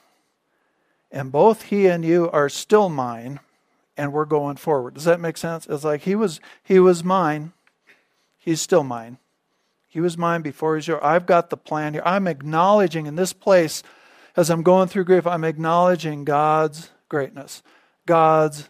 [1.12, 3.40] And both he and you are still mine,
[3.96, 4.94] and we're going forward.
[4.94, 5.66] Does that make sense?
[5.68, 7.54] It's like he was he was mine.
[8.38, 9.18] He's still mine.
[9.88, 11.02] He was mine before he's yours.
[11.04, 12.04] I've got the plan here.
[12.06, 13.84] I'm acknowledging in this place,
[14.36, 17.64] as I'm going through grief, I'm acknowledging God's greatness,
[18.06, 18.70] God's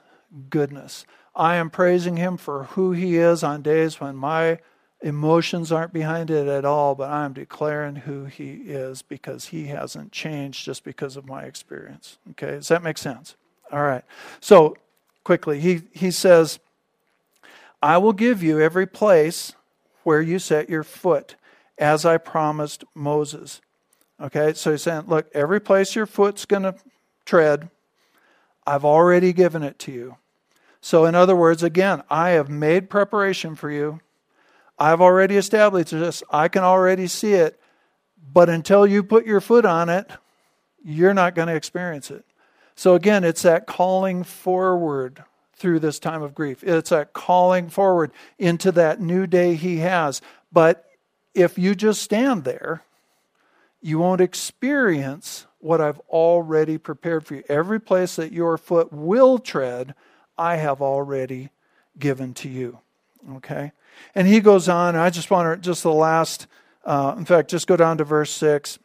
[0.49, 1.05] goodness.
[1.35, 4.59] I am praising him for who he is on days when my
[5.01, 10.11] Emotions aren't behind it at all, but I'm declaring who he is because he hasn't
[10.11, 12.17] changed just because of my experience.
[12.31, 13.35] Okay, does that make sense?
[13.71, 14.03] All right.
[14.39, 14.75] So,
[15.23, 16.59] quickly, he, he says,
[17.81, 19.53] I will give you every place
[20.03, 21.35] where you set your foot,
[21.77, 23.61] as I promised Moses.
[24.19, 26.75] Okay, so he's saying, look, every place your foot's going to
[27.25, 27.69] tread,
[28.65, 30.17] I've already given it to you.
[30.81, 33.99] So, in other words, again, I have made preparation for you.
[34.79, 36.23] I've already established this.
[36.29, 37.59] I can already see it.
[38.33, 40.09] But until you put your foot on it,
[40.83, 42.25] you're not going to experience it.
[42.75, 45.23] So again, it's that calling forward
[45.55, 46.63] through this time of grief.
[46.63, 50.21] It's that calling forward into that new day he has.
[50.51, 50.85] But
[51.33, 52.83] if you just stand there,
[53.81, 57.43] you won't experience what I've already prepared for you.
[57.49, 59.95] Every place that your foot will tread,
[60.37, 61.49] I have already
[61.97, 62.79] given to you.
[63.37, 63.71] Okay?
[64.15, 66.47] And he goes on, I just want to, just the last,
[66.85, 68.79] uh, in fact, just go down to verse 6.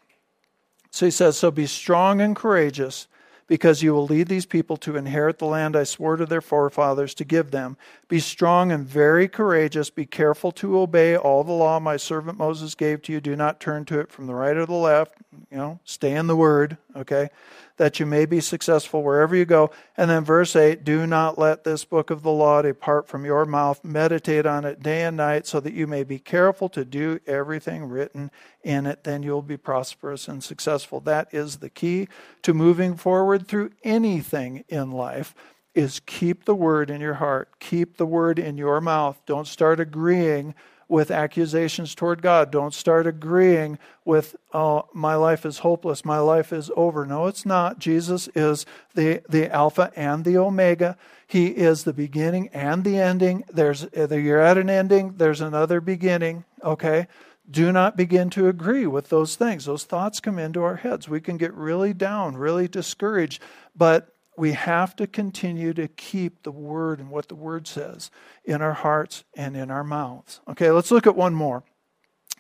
[0.91, 3.09] So he says, So be strong and courageous,
[3.47, 7.15] because you will lead these people to inherit the land I swore to their forefathers
[7.15, 7.77] to give them.
[8.09, 9.91] Be strong and very courageous.
[9.91, 13.21] Be careful to obey all the law my servant Moses gave to you.
[13.21, 15.15] Do not turn to it from the right or the left.
[15.51, 17.29] You know, stay in the word, okay?
[17.77, 19.71] that you may be successful wherever you go.
[19.97, 23.45] And then verse 8 do not let this book of the law depart from your
[23.45, 23.83] mouth.
[23.85, 27.85] Meditate on it day and night so that you may be careful to do everything
[27.85, 28.31] written
[28.63, 29.05] in it.
[29.05, 31.01] Then you'll be prosperous and successful.
[31.01, 32.09] That is the key
[32.43, 35.35] to moving forward through anything in life
[35.75, 39.81] is keep the word in your heart keep the word in your mouth don't start
[39.81, 40.55] agreeing
[40.93, 42.51] with accusations toward God.
[42.51, 47.07] Don't start agreeing with, oh, my life is hopeless, my life is over.
[47.07, 47.79] No, it's not.
[47.79, 50.99] Jesus is the, the Alpha and the Omega.
[51.27, 53.43] He is the beginning and the ending.
[53.51, 57.07] There's you're at an ending, there's another beginning, okay?
[57.51, 59.65] Do not begin to agree with those things.
[59.65, 61.09] Those thoughts come into our heads.
[61.09, 63.43] We can get really down, really discouraged,
[63.75, 68.11] but we have to continue to keep the word and what the word says
[68.45, 70.41] in our hearts and in our mouths.
[70.49, 71.65] Okay, let's look at one more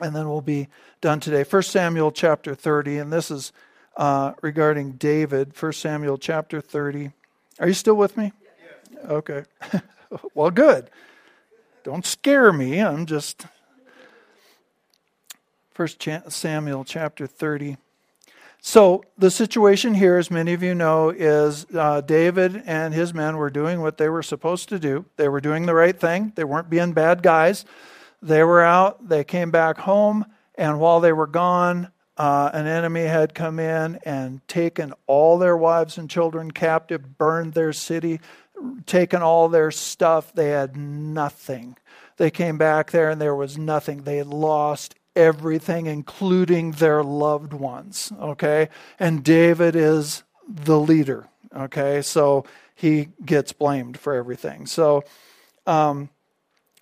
[0.00, 0.68] and then we'll be
[1.00, 1.44] done today.
[1.44, 3.52] 1 Samuel chapter 30, and this is
[3.96, 5.52] uh, regarding David.
[5.58, 7.12] 1 Samuel chapter 30.
[7.60, 8.32] Are you still with me?
[9.04, 9.44] Okay.
[10.34, 10.90] well, good.
[11.84, 12.80] Don't scare me.
[12.80, 13.46] I'm just.
[15.76, 15.88] 1
[16.28, 17.76] Samuel chapter 30.
[18.64, 23.36] So, the situation here, as many of you know, is uh, David and his men
[23.36, 25.04] were doing what they were supposed to do.
[25.16, 27.64] They were doing the right thing, they weren't being bad guys.
[28.22, 33.02] They were out, they came back home, and while they were gone, uh, an enemy
[33.02, 38.20] had come in and taken all their wives and children captive, burned their city,
[38.86, 40.32] taken all their stuff.
[40.32, 41.76] They had nothing.
[42.16, 44.04] They came back there and there was nothing.
[44.04, 48.12] They had lost everything, including their loved ones.
[48.20, 48.68] Okay?
[48.98, 51.28] And David is the leader.
[51.54, 52.02] Okay?
[52.02, 52.44] So
[52.74, 54.66] he gets blamed for everything.
[54.66, 55.04] So
[55.66, 56.08] um,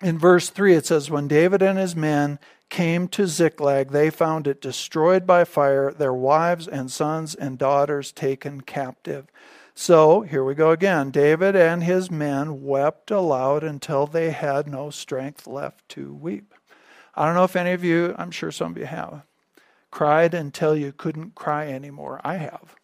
[0.01, 4.47] in verse 3, it says, When David and his men came to Ziklag, they found
[4.47, 9.27] it destroyed by fire, their wives and sons and daughters taken captive.
[9.73, 11.11] So here we go again.
[11.11, 16.50] David and his men wept aloud until they had no strength left to weep.
[17.15, 19.23] I don't know if any of you, I'm sure some of you have,
[19.89, 22.21] cried until you couldn't cry anymore.
[22.23, 22.75] I have.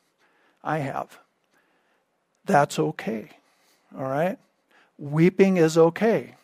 [0.64, 1.20] I have.
[2.46, 3.30] That's okay.
[3.98, 4.38] All right?
[4.98, 6.36] Weeping is okay.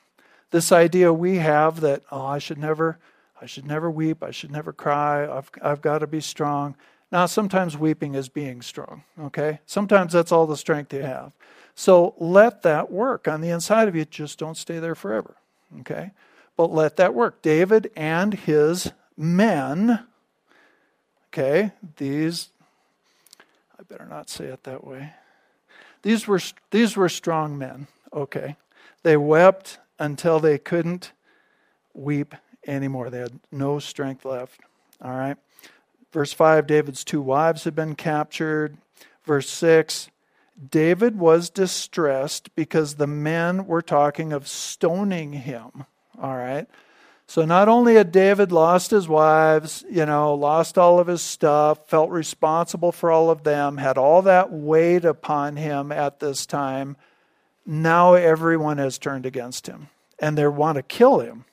[0.51, 2.99] This idea we have that, oh, I should never,
[3.41, 6.75] I should never weep, I should never cry, I've, I've got to be strong.
[7.11, 9.59] Now, sometimes weeping is being strong, okay?
[9.65, 11.33] Sometimes that's all the strength you have.
[11.75, 14.05] So let that work on the inside of you.
[14.05, 15.35] Just don't stay there forever,
[15.81, 16.11] okay?
[16.55, 17.41] But let that work.
[17.41, 20.05] David and his men,
[21.29, 22.49] okay, these,
[23.79, 25.13] I better not say it that way.
[26.03, 26.39] These were,
[26.71, 28.57] these were strong men, okay?
[29.03, 31.11] They wept until they couldn't
[31.93, 32.35] weep
[32.67, 33.09] anymore.
[33.09, 34.61] They had no strength left,
[35.01, 35.37] all right?
[36.11, 38.77] Verse 5 David's two wives had been captured.
[39.25, 40.09] Verse 6
[40.69, 45.85] David was distressed because the men were talking of stoning him.
[46.21, 46.67] All right.
[47.27, 51.87] So not only had David lost his wives, you know, lost all of his stuff,
[51.87, 56.95] felt responsible for all of them, had all that weight upon him at this time,
[57.65, 59.89] now everyone has turned against him
[60.19, 61.45] and they want to kill him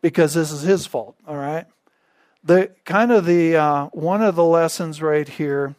[0.00, 1.66] because this is his fault, all right?
[2.44, 5.74] The kind of the uh, one of the lessons right here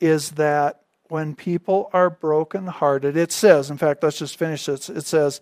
[0.00, 4.88] is that when people are brokenhearted, it says, in fact, let's just finish this.
[4.88, 5.40] It says,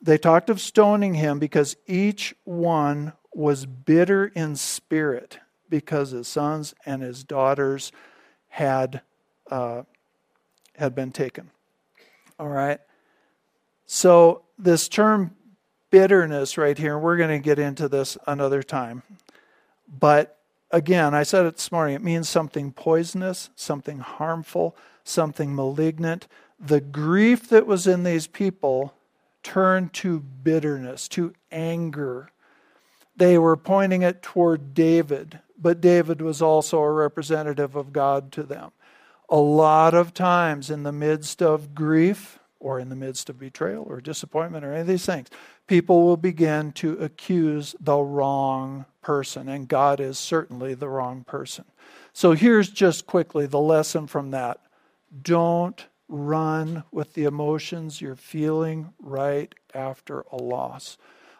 [0.00, 6.74] they talked of stoning him because each one was bitter in spirit because his sons
[6.86, 7.92] and his daughters
[8.48, 9.02] had
[9.50, 9.82] uh,
[10.76, 11.50] had been taken.
[12.38, 12.80] All right.
[13.86, 15.34] So this term
[15.90, 19.02] bitterness right here, we're going to get into this another time.
[19.86, 20.38] But
[20.70, 26.26] again, I said it this morning, it means something poisonous, something harmful, something malignant.
[26.58, 28.94] The grief that was in these people
[29.44, 32.30] turned to bitterness, to anger.
[33.16, 38.42] They were pointing it toward David, but David was also a representative of God to
[38.42, 38.72] them.
[39.28, 43.84] A lot of times, in the midst of grief, or in the midst of betrayal,
[43.84, 45.28] or disappointment, or any of these things,
[45.66, 51.64] people will begin to accuse the wrong person, and God is certainly the wrong person.
[52.12, 54.60] So here's just quickly the lesson from that
[55.22, 60.96] don't run with the emotions you're feeling right after a loss.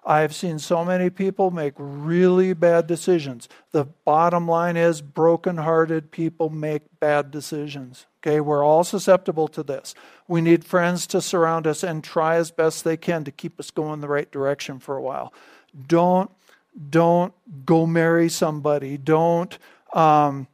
[0.07, 3.49] I've seen so many people make really bad decisions.
[3.71, 8.07] The bottom line is broken-hearted people make bad decisions.
[8.21, 9.95] Okay, we're all susceptible to this.
[10.29, 13.71] We need friends to surround us and try as best they can to keep us
[13.71, 15.33] going the right direction for a while.
[15.87, 16.31] Don't
[16.91, 17.33] don't
[17.65, 18.99] go marry somebody.
[18.99, 19.57] Don't
[19.95, 20.49] um,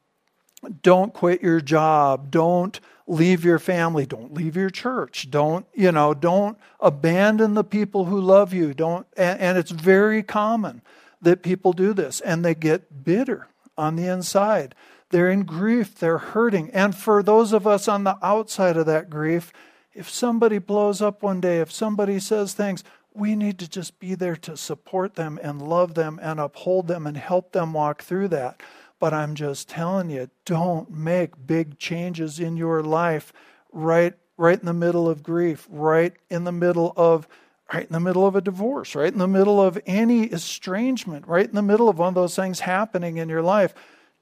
[0.82, 2.30] don't quit your job.
[2.30, 2.78] Don't
[3.10, 4.06] leave your family.
[4.06, 5.30] Don't leave your church.
[5.30, 8.72] Don't you know don't abandon the people who love you.
[8.72, 10.80] Don't and, and, it's very common
[11.20, 14.74] that people do this and they get bitter on the inside.
[15.10, 15.98] They're in grief.
[15.98, 16.70] They're hurting.
[16.70, 19.52] And for those of us on the outside of that grief
[19.92, 24.14] if somebody blows up one day if somebody says things we need to just be
[24.14, 28.28] there to support them and love them and uphold them and help them walk through
[28.28, 28.60] that
[29.00, 33.32] but I'm just telling you, don't make big changes in your life
[33.72, 37.26] right right in the middle of grief, right in the middle of
[37.72, 41.48] right in the middle of a divorce, right in the middle of any estrangement, right
[41.48, 43.74] in the middle of one of those things happening in your life.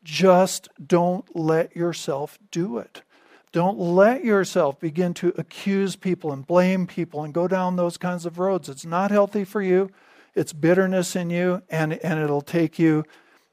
[0.05, 3.03] Just don't let yourself do it.
[3.53, 8.27] Don't let yourself begin to accuse people and blame people and go down those kinds
[8.27, 8.69] of roads.
[8.69, 9.91] It's not healthy for you.
[10.35, 13.05] It's bitterness in you, and, and it'll take you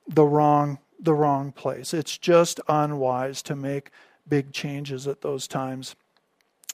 [0.08, 1.94] the wrong the wrong place.
[1.94, 3.92] It's just unwise to make
[4.28, 5.96] big changes at those times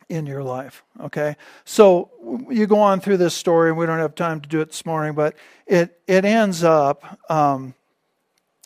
[0.10, 0.84] in your life.
[1.00, 1.36] Okay?
[1.66, 2.12] So
[2.50, 4.86] you go on through this story, and we don't have time to do it this
[4.86, 7.74] morning, but it, it ends up um,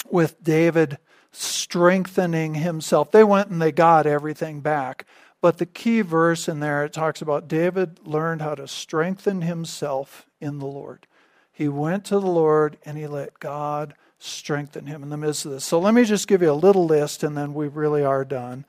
[0.09, 0.97] with David
[1.31, 3.11] strengthening himself.
[3.11, 5.05] They went and they got everything back.
[5.41, 10.25] But the key verse in there, it talks about David learned how to strengthen himself
[10.39, 11.05] in the Lord.
[11.51, 15.51] He went to the Lord and he let God strengthen him in the midst of
[15.51, 15.65] this.
[15.65, 18.65] So let me just give you a little list, and then we really are done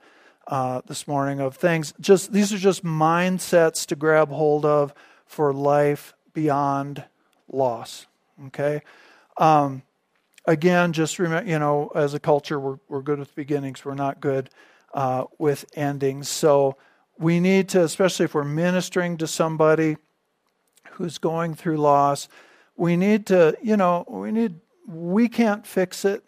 [0.47, 1.93] uh, this morning of things.
[1.99, 4.93] Just these are just mindsets to grab hold of
[5.25, 7.03] for life beyond
[7.51, 8.07] loss.
[8.47, 8.81] Okay.
[9.37, 9.83] Um,
[10.45, 13.83] again, just remember, you know, as a culture, we're we're good with beginnings.
[13.83, 14.49] We're not good
[14.93, 16.29] uh, with endings.
[16.29, 16.77] So
[17.17, 19.97] we need to, especially if we're ministering to somebody
[20.91, 22.27] who's going through loss,
[22.75, 26.23] we need to, you know, we need we can't fix it.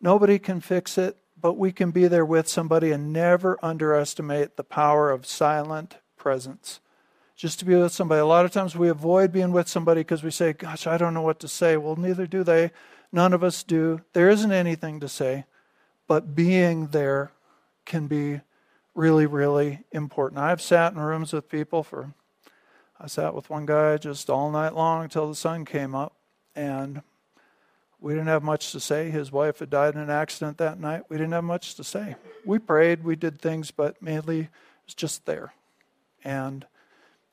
[0.00, 4.64] Nobody can fix it, but we can be there with somebody and never underestimate the
[4.64, 6.80] power of silent presence.
[7.34, 8.20] Just to be with somebody.
[8.20, 11.14] A lot of times we avoid being with somebody because we say, Gosh, I don't
[11.14, 11.76] know what to say.
[11.76, 12.70] Well, neither do they.
[13.12, 14.02] None of us do.
[14.12, 15.44] There isn't anything to say,
[16.06, 17.32] but being there
[17.84, 18.40] can be
[18.94, 20.40] really, really important.
[20.40, 22.12] I've sat in rooms with people for
[23.00, 26.16] I sat with one guy just all night long until the sun came up,
[26.56, 27.02] and
[28.00, 29.10] we didn't have much to say.
[29.10, 31.04] His wife had died in an accident that night.
[31.08, 32.16] We didn't have much to say.
[32.44, 34.48] We prayed, we did things, but mainly it
[34.86, 35.52] was just there.
[36.24, 36.66] And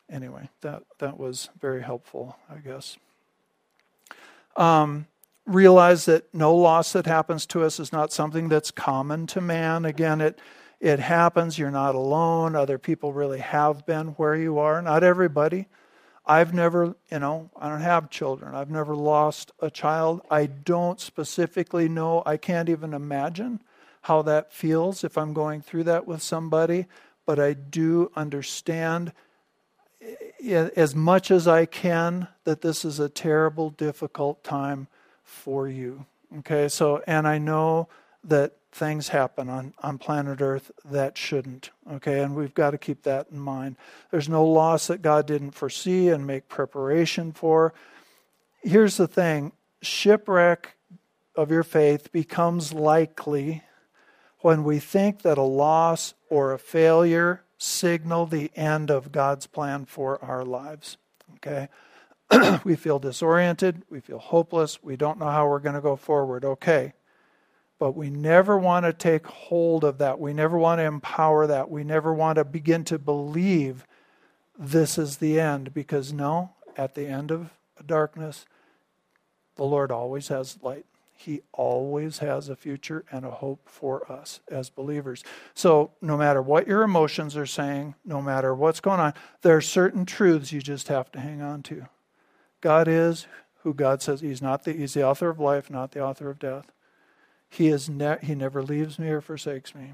[0.10, 2.98] anyway, that, that was very helpful, I guess.
[4.58, 5.08] Um,
[5.46, 9.86] realize that no loss that happens to us is not something that's common to man.
[9.86, 10.40] Again, it
[10.80, 11.58] it happens.
[11.58, 12.56] You're not alone.
[12.56, 14.82] Other people really have been where you are.
[14.82, 15.68] Not everybody.
[16.28, 18.56] I've never, you know, I don't have children.
[18.56, 20.22] I've never lost a child.
[20.30, 22.24] I don't specifically know.
[22.26, 23.62] I can't even imagine
[24.04, 26.88] how that feels if I'm going through that with somebody.
[27.26, 29.14] But I do understand
[30.02, 30.14] eh,
[30.44, 34.88] eh, as much as I can that this is a terrible, difficult time
[35.24, 36.06] for you.
[36.40, 37.88] Okay, so, and I know
[38.26, 41.70] that things happen on, on planet Earth that shouldn't.
[41.94, 43.78] Okay, and we've got to keep that in mind.
[44.12, 47.74] There's no loss that God didn't foresee and make preparation for.
[48.62, 50.76] Here's the thing shipwreck
[51.36, 53.64] of your faith becomes likely
[54.40, 59.86] when we think that a loss or a failure signal the end of God's plan
[59.86, 60.98] for our lives.
[61.36, 61.70] Okay?
[62.64, 66.44] we feel disoriented, we feel hopeless, we don't know how we're going to go forward.
[66.44, 66.94] Okay.
[67.78, 70.20] But we never want to take hold of that.
[70.20, 71.70] We never want to empower that.
[71.70, 73.86] We never want to begin to believe
[74.58, 77.52] this is the end because no, at the end of
[77.86, 78.46] darkness,
[79.56, 80.86] the Lord always has light.
[81.18, 85.24] He always has a future and a hope for us as believers.
[85.54, 89.62] So, no matter what your emotions are saying, no matter what's going on, there are
[89.62, 91.88] certain truths you just have to hang on to.
[92.60, 93.28] God is
[93.64, 96.38] who God says He's not the He's the author of life, not the author of
[96.38, 96.72] death.
[97.50, 99.94] He is ne- He never leaves me or forsakes me.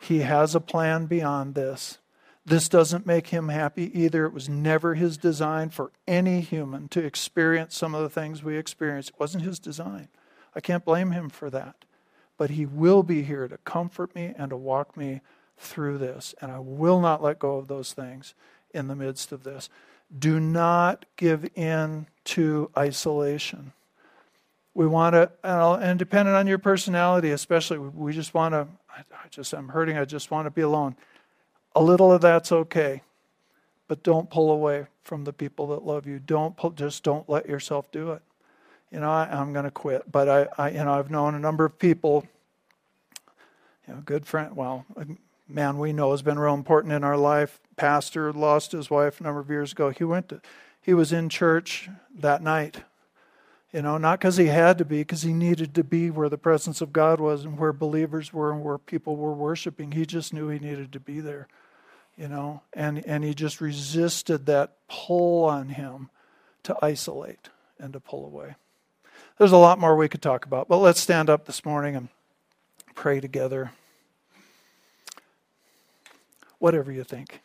[0.00, 1.98] He has a plan beyond this.
[2.46, 4.26] This doesn't make him happy either.
[4.26, 8.58] It was never his design for any human to experience some of the things we
[8.58, 9.08] experience.
[9.08, 10.08] It wasn't his design.
[10.54, 11.86] I can't blame him for that.
[12.36, 15.22] But he will be here to comfort me and to walk me
[15.56, 16.34] through this.
[16.40, 18.34] And I will not let go of those things
[18.74, 19.70] in the midst of this.
[20.16, 23.72] Do not give in to isolation.
[24.74, 29.28] We want to, uh, and depending on your personality, especially, we just want to, I
[29.30, 30.96] just, I'm hurting, I just want to be alone.
[31.76, 33.02] A little of that's okay,
[33.88, 36.18] but don't pull away from the people that love you.
[36.18, 38.22] Don't pull, just don't let yourself do it
[38.94, 40.10] you know, I, am going to quit.
[40.10, 42.24] But I, I, you know, I've known a number of people,
[43.88, 45.04] you know, good friend, well, a
[45.48, 47.60] man we know has been real important in our life.
[47.76, 49.90] Pastor lost his wife a number of years ago.
[49.90, 50.40] He went to,
[50.80, 52.84] he was in church that night.
[53.74, 56.38] You know, not because he had to be, because he needed to be where the
[56.38, 59.90] presence of God was and where believers were and where people were worshiping.
[59.90, 61.48] He just knew he needed to be there,
[62.16, 66.08] you know, and, and he just resisted that pull on him
[66.62, 68.54] to isolate and to pull away.
[69.38, 72.10] There's a lot more we could talk about, but let's stand up this morning and
[72.94, 73.72] pray together.
[76.60, 77.40] Whatever you think.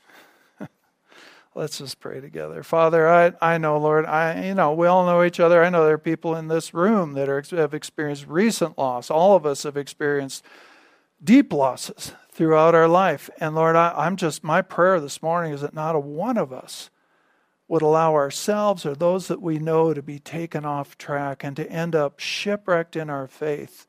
[1.55, 2.63] Let's just pray together.
[2.63, 5.63] Father, I, I know, Lord, I you know, we all know each other.
[5.63, 9.09] I know there are people in this room that are, have experienced recent loss.
[9.09, 10.43] All of us have experienced
[11.23, 13.29] deep losses throughout our life.
[13.39, 16.53] And Lord, I, I'm just my prayer this morning is that not a one of
[16.53, 16.89] us
[17.67, 21.71] would allow ourselves or those that we know to be taken off track and to
[21.71, 23.85] end up shipwrecked in our faith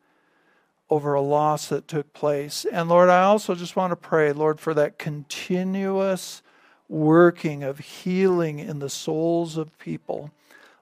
[0.91, 2.67] over a loss that took place.
[2.71, 6.43] And Lord, I also just want to pray, Lord, for that continuous
[6.91, 10.31] working of healing in the souls of people.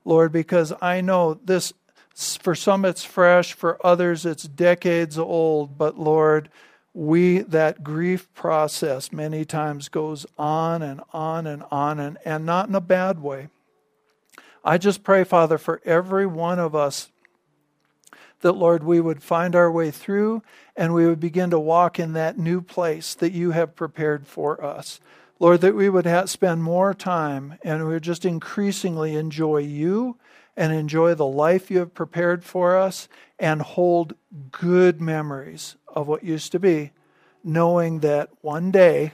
[0.05, 1.73] Lord, because I know this,
[2.15, 6.49] for some it's fresh, for others it's decades old, but Lord,
[6.99, 12.69] we that grief process many times goes on and on and on and, and not
[12.69, 13.49] in a bad way
[14.65, 17.09] i just pray father for every one of us
[18.41, 20.43] that lord we would find our way through
[20.77, 24.65] and we would begin to walk in that new place that you have prepared for
[24.65, 24.99] us
[25.39, 30.17] lord that we would have, spend more time and we would just increasingly enjoy you
[30.57, 33.09] and enjoy the life you have prepared for us
[33.39, 34.15] and hold
[34.51, 36.91] good memories of what used to be,
[37.45, 39.13] knowing that one day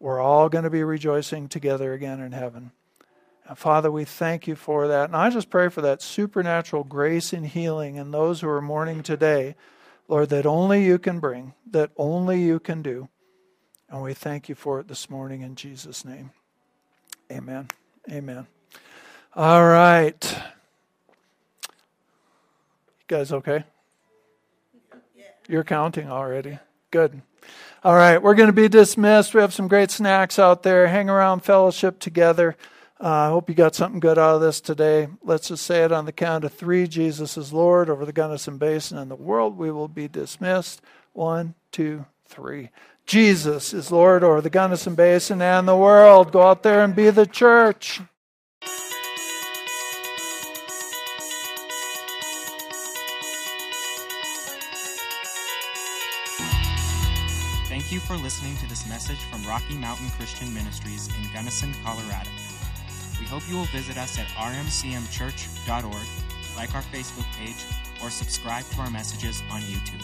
[0.00, 2.72] we're all going to be rejoicing together again in heaven.
[3.46, 5.06] And Father, we thank you for that.
[5.06, 9.02] And I just pray for that supernatural grace and healing in those who are mourning
[9.02, 9.54] today,
[10.08, 13.08] Lord, that only you can bring, that only you can do.
[13.94, 16.32] And we thank you for it this morning in Jesus' name.
[17.30, 17.68] Amen.
[18.10, 18.48] Amen.
[19.36, 20.36] All right.
[21.62, 23.62] You guys okay?
[25.46, 26.58] You're counting already.
[26.90, 27.22] Good.
[27.84, 29.32] All right, we're going to be dismissed.
[29.32, 30.88] We have some great snacks out there.
[30.88, 32.56] Hang around, fellowship together.
[33.00, 35.06] Uh, I hope you got something good out of this today.
[35.22, 38.58] Let's just say it on the count of three Jesus is Lord over the Gunnison
[38.58, 39.56] Basin and the world.
[39.56, 40.82] We will be dismissed.
[41.12, 42.70] One, two, three.
[43.06, 46.32] Jesus is Lord over the Gunnison Basin and the world.
[46.32, 48.00] Go out there and be the church.
[57.68, 62.30] Thank you for listening to this message from Rocky Mountain Christian Ministries in Gunnison, Colorado.
[63.20, 66.06] We hope you will visit us at rmcmchurch.org,
[66.56, 67.64] like our Facebook page,
[68.02, 70.02] or subscribe to our messages on YouTube.